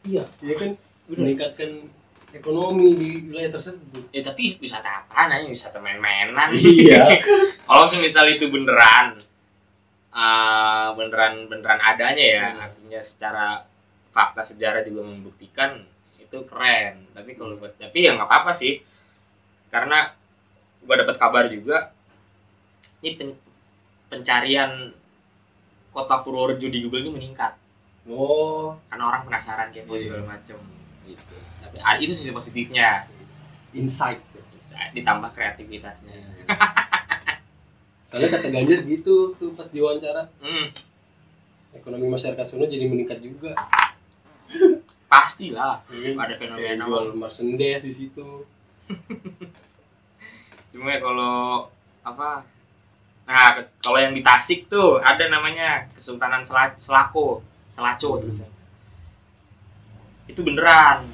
Iya, 0.00 0.24
iya 0.38 0.54
kan 0.54 0.76
meningkatkan 1.08 1.88
ekonomi 2.30 2.94
di 2.94 3.08
wilayah 3.26 3.50
tersebut. 3.50 4.04
ya 4.10 4.22
tapi 4.22 4.54
wisata 4.56 5.02
apa 5.02 5.26
nanya 5.26 5.48
wisata 5.48 5.76
main-mainan 5.76 6.52
Iya. 6.54 7.08
kalau 7.66 7.88
misal 7.96 8.28
itu 8.28 8.46
beneran 8.46 9.18
eh, 10.10 10.88
beneran 10.94 11.46
beneran 11.46 11.80
adanya 11.80 12.22
ya 12.22 12.44
Hmm. 12.46 12.64
artinya 12.64 13.00
secara 13.00 13.46
fakta 14.10 14.42
sejarah 14.42 14.82
juga 14.82 15.02
membuktikan 15.04 15.82
itu 16.16 16.38
keren 16.46 17.10
tapi 17.10 17.34
kalau 17.34 17.56
buat 17.56 17.74
tapi 17.74 18.06
ya 18.06 18.14
nggak 18.14 18.26
apa-apa 18.26 18.52
sih 18.52 18.82
karena 19.68 20.14
gua 20.80 20.96
dapat 20.96 21.16
kabar 21.16 21.46
juga 21.46 21.90
ini 23.00 23.10
pen- 23.14 23.42
pencarian 24.06 24.94
kota 25.90 26.20
Purworejo 26.20 26.66
di 26.66 26.80
Google 26.80 27.02
ini 27.02 27.12
meningkat 27.12 27.54
Oh, 28.02 28.74
karena 28.86 29.04
orang 29.06 29.22
penasaran 29.24 29.70
kepo 29.70 29.92
Iya. 29.92 30.02
segala 30.08 30.24
macem 30.30 30.56
gitu 31.04 31.36
tapi 31.60 31.76
ah, 31.78 31.94
itu 31.96 32.10
sisi 32.10 32.30
positifnya 32.30 33.04
insight. 33.72 34.18
bisa 34.50 34.76
ditambah 34.92 35.30
kreativitasnya 35.30 36.14
Soalnya 38.04 38.30
kata 38.32 38.48
Ganjar 38.48 38.82
gitu 38.82 39.34
tuh 39.34 39.54
pas 39.54 39.66
diwawancara 39.66 40.26
hmm, 40.38 40.66
ekonomi 41.72 42.06
masyarakat 42.08 42.42
sono 42.42 42.66
jadi 42.66 42.82
meningkat 42.84 43.18
juga. 43.20 43.54
pastilah 45.06 45.82
kan? 45.82 46.14
ada 46.16 46.34
Kayak 46.34 46.38
fenomena 46.40 46.84
jual 46.84 47.06
merchandise 47.14 47.82
di 47.82 47.92
situ. 47.92 48.42
cuma 50.70 50.86
ya 50.88 50.98
kalau 50.98 51.66
apa 52.00 52.42
nah 53.24 53.48
kalau 53.78 53.98
yang 53.98 54.12
di 54.12 54.20
Tasik 54.20 54.66
tuh 54.66 54.98
ada 54.98 55.26
namanya 55.26 55.86
Kesultanan 55.94 56.42
Sela- 56.42 56.76
Selako 56.76 57.40
Selaco 57.70 58.10
Hmm. 58.16 58.20
terusnya 58.20 58.48
itu 60.26 60.40
beneran 60.40 61.10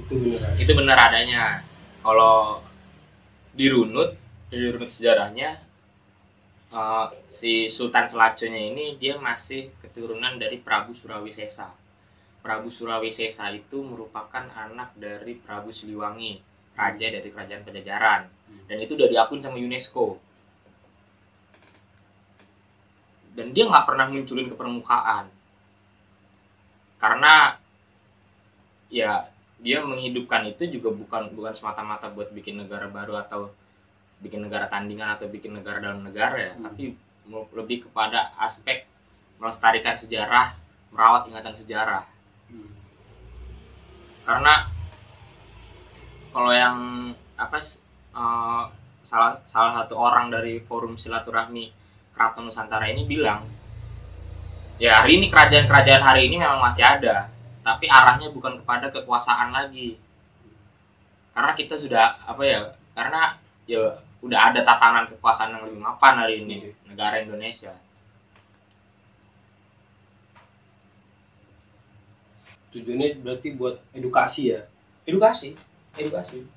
Itu 0.00 0.14
beneran. 0.16 0.52
itu 0.56 0.72
bener 0.72 0.96
adanya 0.96 1.60
kalau 2.00 2.60
dirunut 3.52 4.16
di 4.48 4.56
runut 4.68 4.88
sejarahnya 4.88 5.60
eh, 6.70 7.06
si 7.28 7.68
Sultan 7.68 8.08
Selaconya 8.08 8.60
ini 8.72 8.96
dia 8.96 9.16
masih 9.16 9.72
keturunan 9.80 10.36
dari 10.36 10.56
Prabu 10.58 10.92
Surawi 10.92 11.28
Sesa 11.30 11.72
Prabu 12.42 12.66
Surawisesa 12.66 13.54
itu 13.54 13.78
merupakan 13.78 14.42
anak 14.50 14.98
dari 14.98 15.38
Prabu 15.38 15.70
Siliwangi, 15.70 16.42
raja 16.74 17.06
dari 17.06 17.30
kerajaan 17.30 17.62
Pajajaran. 17.62 18.26
Dan 18.66 18.82
itu 18.82 18.98
udah 18.98 19.06
diakui 19.06 19.38
sama 19.38 19.62
UNESCO. 19.62 20.18
Dan 23.32 23.56
dia 23.56 23.64
nggak 23.64 23.88
pernah 23.88 24.06
munculin 24.12 24.48
ke 24.52 24.56
permukaan. 24.56 25.28
Karena 27.00 27.56
ya 28.92 29.26
dia 29.62 29.78
menghidupkan 29.80 30.44
itu 30.50 30.78
juga 30.78 30.92
bukan 30.92 31.32
bukan 31.32 31.54
semata-mata 31.54 32.10
buat 32.12 32.28
bikin 32.34 32.60
negara 32.60 32.90
baru 32.90 33.22
atau 33.24 33.54
bikin 34.22 34.46
negara 34.46 34.66
tandingan 34.70 35.18
atau 35.18 35.26
bikin 35.26 35.54
negara 35.54 35.82
dalam 35.82 36.02
negara 36.02 36.38
ya, 36.38 36.52
Hmm. 36.54 36.70
tapi 36.70 36.94
lebih 37.54 37.88
kepada 37.88 38.34
aspek 38.38 38.86
melestarikan 39.38 39.98
sejarah, 39.98 40.54
merawat 40.94 41.26
ingatan 41.30 41.54
sejarah. 41.54 42.06
Hmm. 42.50 42.70
Karena 44.22 44.70
kalau 46.30 46.52
yang 46.54 46.78
apa 47.34 47.58
eh, 47.58 48.64
salah 49.02 49.32
salah 49.50 49.72
satu 49.82 49.94
orang 49.98 50.30
dari 50.30 50.62
forum 50.62 50.94
silaturahmi 50.94 51.81
Keraton 52.12 52.48
Nusantara 52.48 52.86
ini 52.88 53.08
bilang, 53.08 53.48
ya 54.76 55.00
hari 55.02 55.18
ini 55.18 55.32
kerajaan-kerajaan 55.32 56.02
hari 56.04 56.28
ini 56.28 56.36
memang 56.40 56.60
masih 56.60 56.84
ada, 56.84 57.32
tapi 57.64 57.88
arahnya 57.88 58.30
bukan 58.30 58.60
kepada 58.62 58.92
kekuasaan 58.92 59.50
lagi. 59.52 59.96
Karena 61.32 61.52
kita 61.56 61.74
sudah 61.80 62.20
apa 62.28 62.42
ya? 62.44 62.60
Karena 62.92 63.40
ya 63.64 64.00
udah 64.20 64.40
ada 64.52 64.60
tatanan 64.62 65.08
kekuasaan 65.08 65.56
yang 65.56 65.64
lebih 65.64 65.80
mapan 65.80 66.14
hari 66.20 66.44
ini 66.44 66.68
Iya. 66.68 66.70
negara 66.86 67.16
Indonesia. 67.24 67.72
tujuannya 72.72 73.20
berarti 73.20 73.52
buat 73.52 73.84
edukasi 73.92 74.56
ya 74.56 74.64
edukasi 75.04 75.54
edukasi 76.00 76.48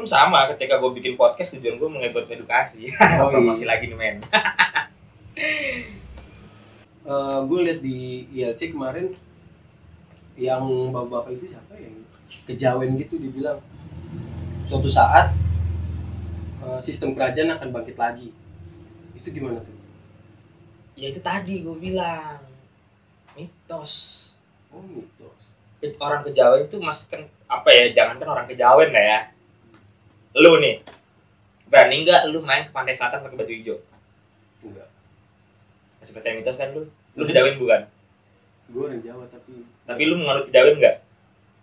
pun 0.00 0.08
sama 0.08 0.48
ketika 0.56 0.80
gue 0.80 0.96
bikin 0.96 1.12
podcast 1.20 1.60
tujuan 1.60 1.76
gue 1.76 1.90
mengebat 1.92 2.24
edukasi. 2.32 2.88
Oh, 3.20 3.28
promosi 3.28 3.68
iya. 3.68 3.76
lagi 3.76 3.92
nih 3.92 3.98
men. 4.00 4.16
Gue 7.44 7.58
lihat 7.68 7.84
di 7.84 8.24
ILC 8.32 8.72
kemarin 8.72 9.12
yang 10.40 10.64
bapak-bapak 10.88 11.36
itu 11.36 11.52
siapa 11.52 11.76
ya? 11.76 11.92
Yang 11.92 12.00
kejawen 12.48 12.96
gitu 12.96 13.20
dibilang. 13.20 13.60
Suatu 14.72 14.88
saat 14.88 15.36
eh, 16.64 16.80
sistem 16.80 17.12
kerajaan 17.12 17.60
akan 17.60 17.68
bangkit 17.68 18.00
lagi. 18.00 18.32
Itu 19.12 19.28
gimana 19.28 19.60
tuh? 19.60 19.76
Ya 20.96 21.12
itu 21.12 21.20
tadi 21.20 21.60
gue 21.60 21.76
bilang. 21.76 22.40
Mitos. 23.36 23.92
Oh 24.72 24.80
mitos. 24.80 25.44
Orang 26.00 26.24
kejawen 26.24 26.64
itu 26.64 26.80
mas 26.80 27.04
kan 27.04 27.28
apa 27.52 27.68
ya 27.68 27.92
jangan 27.92 28.16
kan 28.16 28.28
orang 28.32 28.46
kejawen 28.48 28.96
lah 28.96 29.04
ya 29.04 29.20
lu 30.36 30.52
nih. 30.62 30.84
Berani 31.70 32.02
nggak 32.02 32.30
lu 32.34 32.42
main 32.42 32.66
ke 32.66 32.72
pantai 32.74 32.94
selatan 32.94 33.22
pakai 33.22 33.38
baju 33.38 33.52
hijau? 33.54 33.78
Enggak. 34.66 34.88
Masih 36.02 36.12
percaya 36.14 36.34
mitos 36.38 36.58
kan 36.58 36.70
lu? 36.74 36.90
Lu 37.14 37.22
kejawen 37.26 37.58
bukan? 37.58 37.86
Gue 38.70 38.82
orang 38.86 39.02
Jawa 39.02 39.26
tapi 39.30 39.66
tapi 39.86 40.02
lu 40.06 40.18
menganut 40.18 40.46
kejawen 40.46 40.78
nggak? 40.78 40.96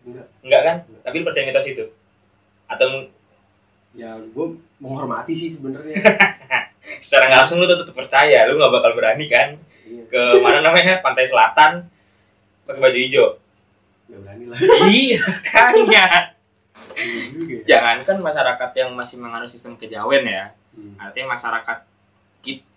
Enggak. 0.07 0.25
Nggak 0.43 0.61
kan? 0.63 0.75
Tapi 1.03 1.15
lu 1.19 1.25
percaya 1.27 1.45
mitos 1.47 1.67
itu? 1.67 1.85
Atau 2.67 3.11
ya 3.95 4.15
gue 4.19 4.47
menghormati 4.79 5.33
sih 5.35 5.51
sebenarnya. 5.55 5.99
Secara 7.03 7.27
nggak 7.27 7.41
langsung 7.43 7.59
lu 7.59 7.67
tetap 7.67 7.91
percaya 7.91 8.47
lu 8.47 8.59
nggak 8.59 8.73
bakal 8.73 8.91
berani 8.95 9.27
kan? 9.27 9.59
Iya 9.87 10.03
ke 10.07 10.21
mana 10.39 10.63
namanya? 10.63 11.03
Pantai 11.03 11.27
selatan 11.27 11.87
pakai 12.63 12.79
baju 12.79 12.97
hijau. 12.99 13.27
Nggak 14.07 14.19
berani 14.23 14.43
lah. 14.47 14.57
Iya 14.87 15.19
juga 15.75 15.99
ya. 15.99 16.36
Jangankan 17.63 18.17
masyarakat 18.19 18.69
yang 18.73 18.89
masih 18.93 19.17
menganut 19.17 19.49
sistem 19.49 19.73
kejawen 19.73 20.25
ya 20.25 20.53
Hmm. 20.77 20.93
artinya 21.01 21.33
masyarakat 21.33 21.89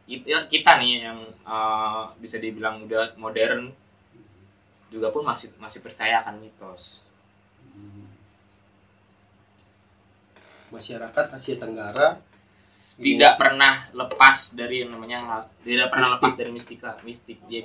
kita, 0.08 0.48
kita 0.48 0.70
nih 0.80 1.04
yang 1.04 1.20
eh, 1.20 2.04
bisa 2.16 2.40
dibilang 2.40 2.88
udah 2.88 3.12
modern 3.14 3.68
juga 4.88 5.12
pun 5.12 5.20
masih 5.20 5.52
masih 5.56 5.80
percaya 5.80 6.24
akan 6.24 6.40
mitos 6.40 7.04
Hmm. 7.76 8.08
masyarakat 10.72 11.24
Asia 11.30 11.60
Tenggara 11.60 12.16
tidak 12.96 13.32
pernah 13.36 13.88
lepas 13.92 14.52
dari 14.52 14.80
yang 14.80 14.92
namanya 14.92 15.44
tidak 15.60 15.88
pernah 15.88 16.08
Mistik. 16.08 16.20
lepas 16.20 16.32
dari 16.36 16.50
mistika 16.52 16.90
mistik 17.00 17.38
dia 17.48 17.60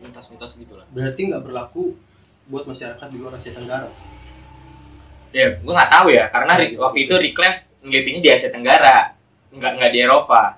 mitos-mitos 0.00 0.52
gitulah 0.52 0.84
berarti 0.92 1.28
nggak 1.28 1.44
berlaku 1.44 1.96
buat 2.44 2.64
masyarakat 2.64 3.08
di 3.08 3.16
luar 3.16 3.36
Asia 3.36 3.52
Tenggara 3.52 3.88
ya 5.34 5.46
gue 5.60 5.72
nggak 5.72 5.92
tahu 5.92 6.08
ya 6.12 6.24
karena 6.32 6.52
waktu 6.80 6.98
itu 7.04 7.14
Reclef 7.14 7.54
ngelitinya 7.84 8.20
di 8.24 8.30
Asia 8.32 8.50
Tenggara 8.50 9.14
nggak 9.52 9.72
nggak 9.80 9.90
di 9.92 9.98
Eropa 10.02 10.56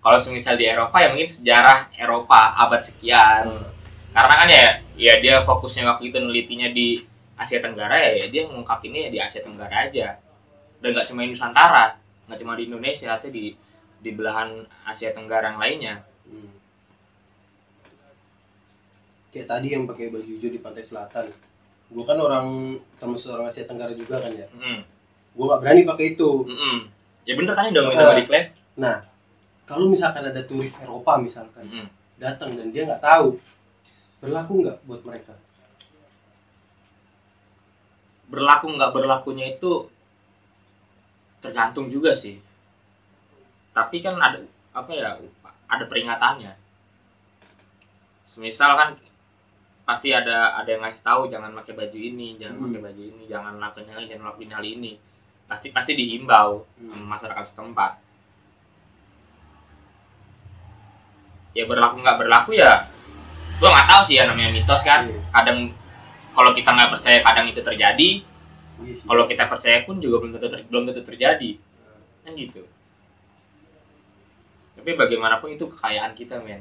kalau 0.00 0.18
semisal 0.20 0.56
di 0.56 0.66
Eropa 0.68 0.96
ya 1.02 1.08
mungkin 1.12 1.28
sejarah 1.28 1.92
Eropa 1.96 2.56
abad 2.56 2.82
sekian 2.84 3.44
karena 4.16 4.34
kan 4.34 4.48
ya 4.48 4.66
ya 4.96 5.14
dia 5.20 5.34
fokusnya 5.44 5.84
waktu 5.96 6.08
itu 6.08 6.18
nelitinya 6.20 6.72
di 6.72 7.04
Asia 7.36 7.60
Tenggara 7.60 8.00
ya, 8.00 8.24
ya 8.24 8.26
dia 8.32 8.48
mengungkapinnya 8.48 9.08
ya 9.08 9.10
di 9.12 9.18
Asia 9.20 9.44
Tenggara 9.44 9.88
aja 9.88 10.16
dan 10.80 10.88
nggak 10.92 11.06
cuma 11.12 11.24
di 11.24 11.36
Nusantara 11.36 12.00
nggak 12.26 12.38
cuma 12.40 12.56
di 12.56 12.64
Indonesia 12.66 13.12
atau 13.12 13.28
di 13.28 13.52
di 14.00 14.10
belahan 14.12 14.64
Asia 14.88 15.12
Tenggara 15.12 15.52
yang 15.52 15.60
lainnya 15.60 15.94
Hmm. 16.26 16.50
Kayak 19.30 19.46
tadi 19.46 19.66
yang 19.70 19.86
pakai 19.86 20.10
baju 20.10 20.26
hijau 20.26 20.50
di 20.50 20.58
pantai 20.58 20.82
selatan. 20.82 21.30
Gue 21.86 22.02
kan 22.02 22.18
orang 22.18 22.46
termasuk 22.96 23.30
orang 23.30 23.46
Asia 23.46 23.62
Tenggara 23.62 23.94
juga 23.94 24.18
kan 24.18 24.30
ya. 24.30 24.46
Mm, 24.50 24.80
Gue 25.32 25.44
nggak 25.44 25.60
berani 25.60 25.82
pakai 25.84 26.06
itu. 26.12 26.30
mm-mm. 26.42 26.76
ya 27.22 27.34
bener 27.34 27.52
kan 27.52 27.68
udah 27.68 27.82
ngomongin 27.84 28.00
Ah. 28.00 28.22
sama 28.22 28.40
Nah, 28.76 28.96
kalau 29.64 29.86
misalkan 29.86 30.22
ada 30.22 30.42
turis 30.42 30.74
Eropa 30.78 31.18
misalkan 31.18 31.64
Mm-mm. 31.64 31.86
datang 32.16 32.54
dan 32.54 32.70
dia 32.70 32.84
nggak 32.84 33.00
tahu, 33.00 33.38
berlaku 34.18 34.52
nggak 34.62 34.78
buat 34.84 35.02
mereka? 35.02 35.34
berlaku 38.26 38.74
nggak 38.74 38.90
berlakunya 38.90 39.54
itu 39.54 39.86
tergantung 41.38 41.86
juga 41.86 42.10
sih 42.10 42.42
tapi 43.70 44.02
kan 44.02 44.18
ada 44.18 44.42
apa 44.74 44.90
ya 44.90 45.14
ada 45.66 45.84
peringatannya 45.86 46.50
semisal 48.26 48.74
kan 48.74 48.88
pasti 49.86 50.10
ada 50.10 50.58
ada 50.58 50.66
yang 50.66 50.82
ngasih 50.82 51.00
tahu 51.00 51.30
jangan 51.30 51.54
pakai 51.54 51.72
baju 51.72 51.94
ini 51.94 52.34
jangan 52.36 52.58
Hmm. 52.58 52.64
pakai 52.68 52.80
baju 52.82 53.02
ini 53.06 53.22
jangan 53.24 53.54
lakukan 53.56 53.86
hal 53.86 54.00
ini 54.02 54.08
jangan 54.10 54.24
lakukan 54.28 54.52
hal 54.52 54.64
ini 54.66 54.92
pasti 55.46 55.66
pasti 55.70 55.92
dihimbau 55.94 56.66
Hmm. 56.76 57.06
masyarakat 57.06 57.44
setempat 57.46 58.02
ya 61.54 61.64
berlaku 61.64 62.02
nggak 62.02 62.18
berlaku 62.18 62.50
ya 62.54 62.90
gua 63.56 63.68
nggak 63.72 63.88
tahu 63.88 64.02
sih 64.04 64.14
ya 64.18 64.28
namanya 64.28 64.52
mitos 64.52 64.82
kan 64.82 65.08
Iya. 65.08 65.20
kadang 65.32 65.58
kalau 66.36 66.52
kita 66.52 66.68
nggak 66.68 66.90
percaya 66.92 67.18
kadang 67.22 67.46
itu 67.48 67.60
terjadi 67.62 68.10
sih. 68.92 69.06
kalau 69.08 69.24
kita 69.24 69.48
percaya 69.48 69.80
pun 69.82 69.96
juga 69.96 70.20
belum 70.20 70.36
tentu 70.36 70.48
ter- 70.50 70.66
belum 70.68 70.84
tentu 70.84 71.02
terjadi 71.02 71.50
kan 72.20 72.32
gitu 72.34 72.60
tapi 74.76 74.90
bagaimanapun 74.92 75.56
itu 75.56 75.64
kekayaan 75.70 76.12
kita 76.12 76.36
men 76.38 76.60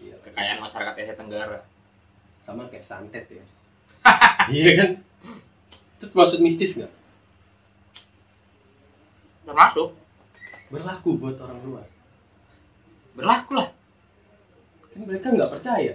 Iya. 0.00 0.18
kekayaan 0.18 0.58
masyarakat 0.58 0.94
Asia 0.96 1.14
Tenggara 1.14 1.62
sama 2.42 2.66
kayak 2.66 2.82
santet 2.82 3.24
ya. 3.30 3.44
iya 4.50 4.70
kan? 4.74 4.90
Itu 5.96 6.10
maksud 6.10 6.42
mistis 6.42 6.74
nggak? 6.74 6.90
termasuk 9.42 9.90
Berlaku 10.70 11.18
buat 11.18 11.36
orang 11.36 11.60
luar. 11.66 11.86
berlaku 13.12 13.52
lah 13.58 13.68
Kan 14.88 15.04
mereka 15.04 15.28
nggak 15.28 15.50
percaya. 15.50 15.94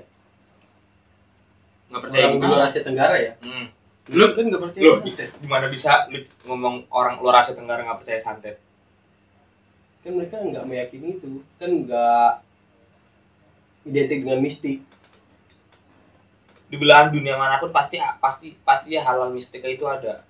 nggak 1.88 2.02
percaya 2.04 2.24
orang 2.28 2.38
di 2.38 2.46
luar 2.46 2.62
Asia 2.68 2.84
Tenggara 2.84 3.16
ya. 3.18 3.34
hmm. 3.40 3.66
Lu 4.12 4.36
kan 4.36 4.44
nggak 4.46 4.62
percaya 4.62 4.84
Lu. 4.84 4.94
santet. 5.02 5.30
gimana 5.40 5.66
bisa 5.68 5.92
lu 6.12 6.20
ngomong 6.46 6.86
orang 6.92 7.18
luar 7.18 7.42
Asia 7.42 7.56
Tenggara 7.56 7.88
nggak 7.88 8.00
percaya 8.04 8.20
santet 8.20 8.60
Kan 10.04 10.12
mereka 10.16 10.40
nggak 10.40 10.64
meyakini 10.64 11.18
itu. 11.18 11.42
Kan 11.58 11.84
nggak 11.84 12.32
identik 13.84 14.24
dengan 14.24 14.40
mistik. 14.40 14.80
Di 16.68 16.76
belahan 16.76 17.10
dunia 17.10 17.36
mana 17.36 17.58
pun 17.58 17.72
pasti 17.72 17.96
pasti 18.20 18.52
pasti 18.62 18.92
ya 18.92 19.02
hal-hal 19.02 19.32
mistika 19.32 19.68
itu 19.68 19.88
ada 19.88 20.24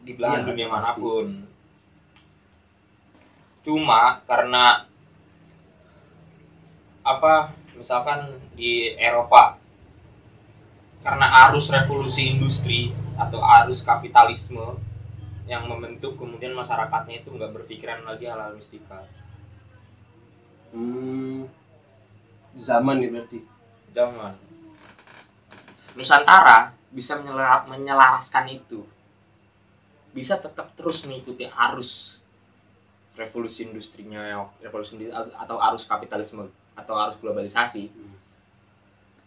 di 0.00 0.12
belahan 0.12 0.42
Iya, 0.42 0.48
dunia 0.48 0.66
pasti. 0.66 0.74
mana 0.74 0.90
pun 0.96 1.26
cuma 3.62 4.00
karena 4.24 4.88
apa 7.02 7.50
misalkan 7.74 8.20
di 8.54 8.94
Eropa 8.94 9.58
karena 11.02 11.26
arus 11.46 11.66
revolusi 11.68 12.30
industri 12.30 12.90
atau 13.14 13.42
arus 13.42 13.82
kapitalisme 13.82 14.78
yang 15.44 15.66
membentuk 15.66 16.14
kemudian 16.14 16.54
masyarakatnya 16.54 17.20
itu 17.20 17.28
nggak 17.28 17.50
berpikiran 17.52 18.02
lagi 18.02 18.26
hal-hal 18.26 18.54
mistika 18.54 19.04
Hmm. 20.72 21.44
Zaman 22.56 22.96
nih 22.96 23.12
berarti. 23.12 23.44
jangan 23.92 24.32
Nusantara 25.92 26.72
bisa 26.88 27.16
menyela- 27.16 27.64
menyelaraskan 27.64 28.48
itu 28.50 28.84
bisa 30.12 30.36
tetap 30.36 30.68
terus 30.72 31.00
mengikuti 31.02 31.48
arus 31.48 32.20
revolusi 33.12 33.64
industrinya 33.64 34.20
revolusi 34.58 34.96
industri 34.96 35.12
atau 35.12 35.56
arus 35.62 35.84
kapitalisme 35.84 36.48
atau 36.72 36.94
arus 36.98 37.16
globalisasi 37.16 37.88
Hmm. 37.88 38.16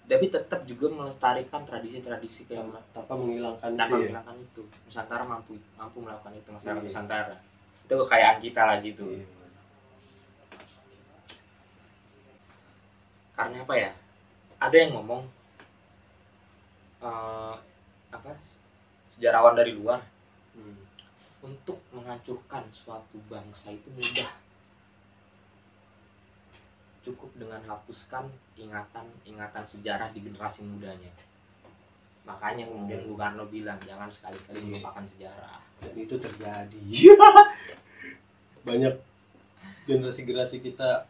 tapi 0.05 0.29
tetap 0.29 0.61
juga 0.63 0.89
melestarikan 0.91 1.65
tradisi-tradisi 1.65 2.45
kayak 2.45 2.69
tanpa 2.91 3.13
menghilangkan 3.13 3.73
tanpa 3.73 3.85
itu 3.87 3.93
ya. 3.95 3.97
menghilangkan 4.13 4.37
itu 4.39 4.61
Nusantara 4.85 5.23
mampu 5.23 5.57
mampu 5.73 5.97
melakukan 5.99 6.33
itu 6.35 6.49
masyarakat 6.51 6.77
Iya. 6.79 6.87
Nusantara 6.87 7.35
itu 7.81 7.93
kekayaan 7.95 8.37
kita 8.39 8.61
lagi 8.63 8.89
tuh 8.93 9.09
Iya. 9.11 9.25
karena 13.35 13.57
apa 13.61 13.73
ya 13.75 13.91
ada 14.57 14.75
yang 14.75 14.91
ngomong 14.93 15.25
eh, 17.05 17.55
apa? 18.09 18.31
Sejarawan 19.13 19.55
dari 19.55 19.71
luar. 19.73 20.01
Hmm. 20.55 20.81
untuk 21.45 21.77
menghancurkan 21.93 22.65
suatu 22.73 23.21
bangsa 23.29 23.69
itu 23.69 23.85
mudah. 23.93 24.33
Cukup 27.05 27.29
dengan 27.37 27.61
hapuskan 27.69 28.25
ingatan-ingatan 28.57 29.61
sejarah 29.61 30.09
di 30.09 30.25
generasi 30.25 30.65
mudanya. 30.65 31.13
Makanya 32.25 32.65
kemudian 32.65 33.05
Bung 33.05 33.21
Karno 33.21 33.45
bilang 33.45 33.77
jangan 33.85 34.09
sekali-kali 34.09 34.57
Iya. 34.57 34.65
melupakan 34.73 35.05
sejarah. 35.05 35.61
Dan 35.85 35.93
itu 35.93 36.15
terjadi. 36.17 36.81
Banyak 38.67 38.93
generasi-generasi 39.85 40.65
kita 40.65 41.05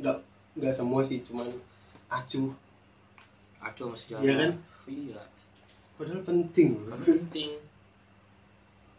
nggak 0.00 0.16
nggak 0.56 0.72
semua 0.72 1.04
sih 1.04 1.20
cuman 1.20 1.52
acuh. 2.08 2.56
Acuh 3.60 3.92
sama 3.92 3.96
sejarah. 4.00 4.22
Iya 4.24 4.32
kan? 4.40 4.52
Iya. 4.88 5.20
Padahal 5.98 6.22
penting 6.24 6.80
loh. 6.86 6.96
Penting. 7.04 7.60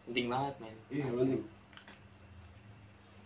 Penting 0.06 0.26
banget 0.30 0.54
men. 0.62 0.76
Iya 0.92 1.06
penting. 1.10 1.42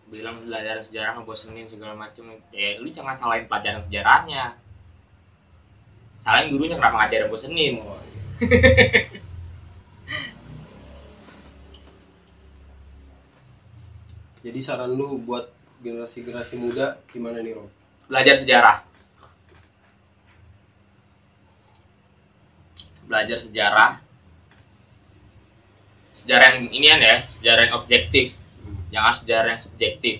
Bilang 0.07 0.47
belajar 0.47 0.81
sejarah 0.81 1.19
ngebosenin 1.19 1.67
segala 1.67 1.93
macem. 1.93 2.39
Ya 2.55 2.79
lu 2.79 2.87
jangan 2.89 3.19
salahin 3.19 3.45
pelajaran 3.45 3.83
sejarahnya. 3.83 4.55
Salahin 6.23 6.49
gurunya 6.55 6.79
kenapa 6.79 7.05
ngajarin 7.05 7.29
bosenin 7.29 7.77
Oh, 7.83 8.01
iya. 8.01 8.21
jadi 14.47 14.59
saran 14.63 14.95
lu 14.95 15.19
buat 15.27 15.51
generasi-generasi 15.83 16.55
muda 16.55 16.97
gimana 17.11 17.43
nih 17.43 17.59
Rom? 17.59 17.67
belajar 18.07 18.39
sejarah 18.39 18.86
belajar 23.07 23.39
sejarah. 23.41 24.03
Sejarah 26.11 26.59
yang 26.59 26.67
inian 26.69 26.99
ya 26.99 27.15
sejarah 27.31 27.61
yang 27.71 27.75
objektif. 27.79 28.35
Jangan 28.91 29.13
sejarah 29.15 29.49
yang 29.55 29.61
subjektif. 29.63 30.15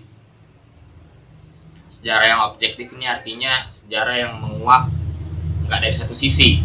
Sejarah 1.91 2.25
yang 2.25 2.41
objektif 2.47 2.87
ini 2.95 3.05
artinya 3.05 3.67
sejarah 3.69 4.15
yang 4.15 4.33
menguak 4.39 4.87
nggak 5.67 5.79
dari 5.83 5.95
satu 5.95 6.15
sisi. 6.15 6.63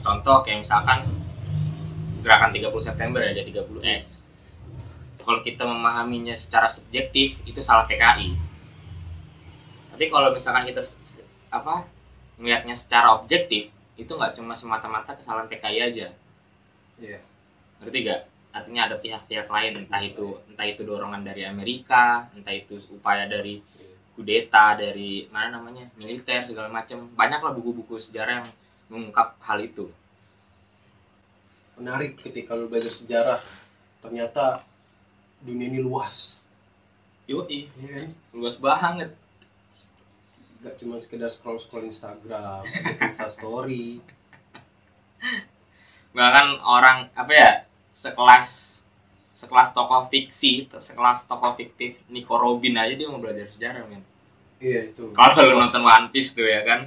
Contoh 0.00 0.44
kayak 0.46 0.68
misalkan 0.68 1.10
gerakan 2.22 2.54
30 2.54 2.70
September 2.80 3.20
ya 3.20 3.34
30 3.42 3.66
S. 3.84 4.22
Kalau 5.24 5.40
kita 5.40 5.64
memahaminya 5.64 6.36
secara 6.36 6.68
subjektif 6.68 7.40
itu 7.48 7.60
salah 7.64 7.88
PKI 7.88 8.54
tapi 9.94 10.10
kalau 10.10 10.34
misalkan 10.34 10.66
kita 10.66 10.82
apa 11.54 11.86
melihatnya 12.34 12.74
secara 12.74 13.14
objektif 13.14 13.70
itu 13.94 14.10
nggak 14.10 14.34
cuma 14.38 14.52
semata-mata 14.54 15.14
kesalahan 15.14 15.46
PKI 15.46 15.78
aja 15.80 16.08
Iya. 16.94 17.18
ngerti 17.82 17.98
gak? 18.06 18.20
Artinya 18.54 18.86
ada 18.86 18.96
pihak-pihak 19.02 19.50
lain, 19.50 19.82
entah 19.82 19.98
itu 19.98 20.38
entah 20.46 20.62
itu 20.62 20.86
dorongan 20.86 21.26
dari 21.26 21.42
Amerika, 21.42 22.30
entah 22.38 22.54
itu 22.54 22.78
upaya 22.94 23.26
dari 23.26 23.58
kudeta, 24.14 24.78
dari 24.78 25.26
mana 25.34 25.58
namanya 25.58 25.90
militer 25.98 26.46
segala 26.46 26.70
macam. 26.70 27.10
Banyaklah 27.18 27.50
buku-buku 27.50 27.98
sejarah 27.98 28.46
yang 28.46 28.48
mengungkap 28.86 29.34
hal 29.42 29.58
itu. 29.58 29.90
menarik 31.74 32.14
ketika 32.22 32.54
lu 32.54 32.70
belajar 32.70 32.94
sejarah 32.94 33.42
ternyata 33.98 34.62
dunia 35.42 35.66
ini 35.66 35.82
luas 35.82 36.38
Yoi, 37.26 37.66
iya 37.66 37.88
kan 38.04 38.08
luas 38.36 38.60
banget. 38.60 39.10
Nggak 40.64 40.80
cuma 40.80 40.96
sekedar 40.96 41.28
scroll 41.28 41.60
scroll 41.60 41.84
Instagram 41.84 42.64
Insta 43.04 43.28
story 43.28 44.00
Bahkan 46.14 46.46
orang 46.64 47.10
apa 47.12 47.32
ya 47.36 47.50
sekelas 47.90 48.80
sekelas 49.34 49.74
tokoh 49.74 50.08
fiksi, 50.08 50.70
sekelas 50.72 51.26
tokoh 51.26 51.58
fiktif 51.58 51.98
Nico 52.08 52.38
Robin 52.38 52.80
aja 52.80 52.94
dia 52.94 53.10
mau 53.10 53.20
belajar 53.20 53.50
sejarah 53.50 53.84
men. 53.90 54.00
iya 54.62 54.88
itu 54.88 55.10
Kalau 55.10 55.42
lu 55.42 55.58
nonton 55.58 55.82
One 55.84 56.08
Piece 56.14 56.32
tuh 56.32 56.46
ya 56.46 56.62
kan. 56.62 56.86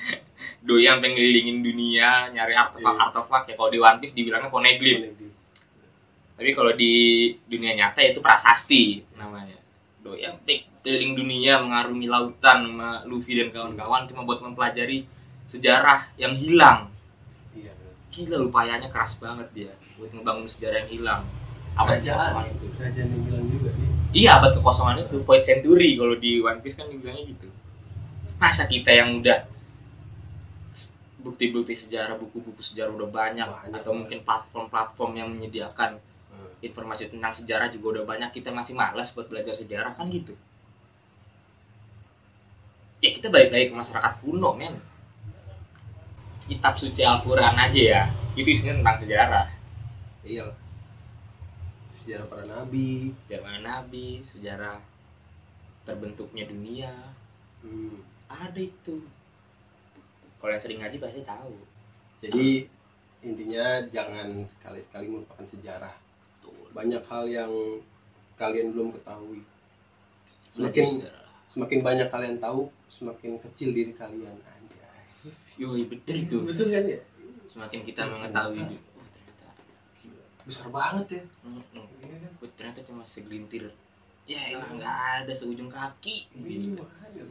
Doyan 0.68 1.00
pengen 1.00 1.16
ngelilingin 1.16 1.64
dunia, 1.64 2.28
nyari 2.28 2.52
artefak-artefak 2.52 3.48
ya 3.48 3.54
kalau 3.56 3.70
di 3.72 3.80
One 3.80 3.98
Piece 4.04 4.12
dibilangnya 4.12 4.52
poneglyph. 4.52 5.16
Tapi 6.38 6.50
kalau 6.54 6.76
di 6.76 6.92
dunia 7.48 7.72
nyata 7.72 8.04
itu 8.04 8.20
prasasti 8.20 9.02
namanya. 9.16 9.56
Doyan 10.04 10.36
pengen 10.44 10.77
keliling 10.88 11.20
dunia 11.20 11.60
mengarungi 11.60 12.08
lautan 12.08 12.58
sama 12.64 13.04
Luffy 13.04 13.36
dan 13.36 13.52
kawan-kawan 13.52 14.08
cuma 14.08 14.24
buat 14.24 14.40
mempelajari 14.40 15.04
sejarah 15.44 16.08
yang 16.16 16.32
hilang. 16.32 16.88
iya 17.52 17.76
Gila 18.08 18.48
upayanya 18.48 18.88
keras 18.88 19.20
banget 19.20 19.52
dia 19.52 19.72
buat 20.00 20.08
ngebangun 20.16 20.48
sejarah 20.48 20.88
yang 20.88 20.90
hilang. 20.90 21.22
Abad 21.76 22.00
Kerajaan. 22.00 22.16
kekosongan 22.16 22.46
itu. 22.56 22.66
kerajaan 22.72 23.08
yang 23.12 23.22
bilang 23.28 23.44
juga 23.52 23.70
iya 23.76 23.88
Iya 24.08 24.30
abad 24.40 24.52
kekosongan 24.56 24.96
itu 25.04 25.16
void 25.28 25.44
century 25.44 25.90
kalau 26.00 26.16
di 26.16 26.40
One 26.40 26.60
Piece 26.64 26.72
kan 26.80 26.88
dibilangnya 26.88 27.36
gitu. 27.36 27.48
Masa 28.40 28.64
kita 28.64 28.88
yang 28.88 29.20
udah 29.20 29.44
bukti-bukti 31.20 31.76
sejarah, 31.76 32.16
buku-buku 32.16 32.64
sejarah 32.64 32.96
udah 32.96 33.10
banyak, 33.12 33.44
Banyak 33.44 33.76
atau 33.76 33.92
mungkin 33.92 34.24
platform-platform 34.24 35.12
yang 35.20 35.28
menyediakan 35.36 36.00
Hmm. 36.28 36.54
informasi 36.62 37.10
tentang 37.10 37.34
sejarah 37.34 37.66
juga 37.66 37.98
udah 37.98 38.04
banyak, 38.06 38.30
kita 38.30 38.54
masih 38.54 38.70
malas 38.70 39.10
buat 39.10 39.26
belajar 39.26 39.58
sejarah 39.58 39.98
kan 39.98 40.06
gitu. 40.06 40.38
Ya 42.98 43.14
kita 43.14 43.30
balik 43.30 43.54
lagi 43.54 43.70
ke 43.70 43.74
masyarakat 43.78 44.12
kuno 44.22 44.58
men. 44.58 44.74
Kitab 46.48 46.80
suci 46.80 47.04
Al-Quran 47.04 47.54
aja 47.54 47.76
ya, 47.76 48.02
itu 48.32 48.48
isinya 48.48 48.80
tentang 48.80 48.96
sejarah. 49.04 49.46
iya. 50.24 50.48
Sejarah 52.02 52.24
para 52.26 52.44
nabi. 52.48 53.12
Sejarah 53.28 53.60
Nabi, 53.60 54.08
sejarah 54.24 54.76
terbentuknya 55.84 56.48
dunia, 56.48 56.92
Hmm. 57.60 58.00
ada 58.28 58.56
itu. 58.56 59.04
Kalau 60.40 60.52
yang 60.54 60.62
sering 60.62 60.80
ngaji 60.80 60.96
pasti 60.96 61.20
tahu. 61.26 61.54
Jadi 62.24 62.64
intinya 63.20 63.84
jangan 63.92 64.46
sekali-sekali 64.48 65.06
melupakan 65.10 65.44
sejarah. 65.44 65.94
Banyak 66.72 67.04
hal 67.08 67.24
yang 67.28 67.52
kalian 68.40 68.72
belum 68.72 68.96
ketahui. 68.96 69.44
Semakin- 70.56 71.04
sejarah. 71.04 71.27
Semakin 71.48 71.80
banyak 71.80 72.08
kalian 72.08 72.36
tahu 72.38 72.68
semakin 72.88 73.36
kecil 73.38 73.70
diri 73.70 73.92
kalian 73.92 74.36
anjay 74.38 75.32
yoi 75.56 75.84
betul 75.84 76.16
itu 76.16 76.36
betul 76.42 76.68
kan 76.68 76.84
ya 76.84 77.00
semakin 77.46 77.80
kita 77.82 78.00
Ternyata. 78.02 78.14
mengetahui 78.14 78.62
du- 78.68 78.84
oh 78.94 79.06
ternyata 79.06 79.48
Gila, 79.98 80.24
besar 80.44 80.66
banget 80.68 81.06
ya. 81.10 81.22
Iya 81.98 82.16
kan? 82.20 82.32
Oh, 82.38 82.50
ternyata 82.54 82.80
cuma 82.82 83.02
segelintir 83.02 83.64
ya 84.24 84.40
elah 84.46 84.68
nggak 84.68 84.96
ada 85.18 85.32
seujung 85.32 85.66
kaki 85.68 86.28
Iya, 86.34 86.44
Gila. 86.68 86.78
makanya. 86.78 87.24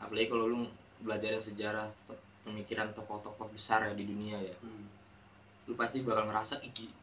apalagi 0.00 0.26
kalau 0.26 0.46
lu 0.48 0.60
belajar 0.98 1.36
sejarah 1.38 1.86
pemikiran 2.42 2.88
tokoh-tokoh 2.90 3.48
besar 3.50 3.84
ya 3.84 3.92
di 3.92 4.04
dunia 4.06 4.36
ya 4.38 4.54
Hmm. 4.58 4.88
lu 5.66 5.76
pasti 5.76 6.00
bakal 6.00 6.24
ngerasa 6.26 6.58
"Ih, 6.60 6.72
gi- 6.72 6.96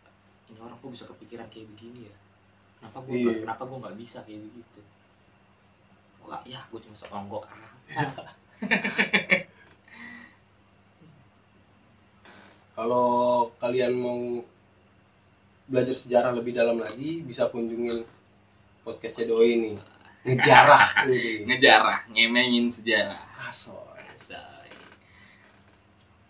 ini 0.47 0.57
orang 0.57 0.75
kok 0.75 0.89
bisa 0.89 1.05
kepikiran 1.05 1.45
kayak 1.47 1.69
begini 1.71 2.09
ya 2.09 2.15
kenapa 2.87 3.03
gue 3.03 3.17
Iya. 3.19 3.43
kenapa 3.43 3.63
gue 3.67 3.77
nggak 3.83 3.97
bisa 3.99 4.17
kayak 4.23 4.39
begitu 4.47 4.79
gua 6.23 6.39
ya 6.47 6.59
gue 6.71 6.79
cuma 6.79 6.95
seonggok 6.95 7.43
apa 7.91 8.23
Kalau 12.77 13.49
kalian 13.57 13.93
mau 13.97 14.21
belajar 15.65 15.97
sejarah 15.97 16.29
lebih 16.37 16.53
dalam 16.53 16.77
lagi, 16.77 17.25
bisa 17.25 17.49
kunjungin 17.49 18.05
podcastnya 18.85 19.25
Doi 19.27 19.49
ini. 19.49 19.71
Ngejarah. 20.21 21.09
Ngejarah 21.49 22.05
ngemengin 22.13 22.69
sejarah 22.69 23.17
Asoy. 23.41 24.05
Say. 24.13 24.69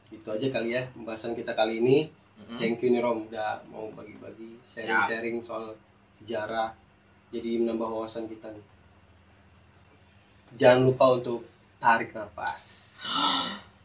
Itu 0.08 0.32
aja 0.32 0.48
kali 0.48 0.72
ya 0.72 0.88
pembahasan 0.96 1.36
kita 1.36 1.52
kali 1.52 1.84
ini. 1.84 1.98
Mm-mm. 2.40 2.56
Thank 2.56 2.80
you 2.80 2.96
nih 2.96 3.02
Rom 3.04 3.28
udah 3.28 3.68
mau 3.68 3.92
bagi-bagi 3.92 4.62
sharing-sharing 4.64 5.44
soal 5.44 5.76
sejarah. 6.22 6.74
Jadi 7.34 7.60
menambah 7.60 7.88
wawasan 7.92 8.26
kita 8.32 8.50
nih. 8.52 8.66
Jangan 10.56 10.88
lupa 10.88 11.06
untuk 11.20 11.44
tarik 11.78 12.16
nafas 12.18 12.90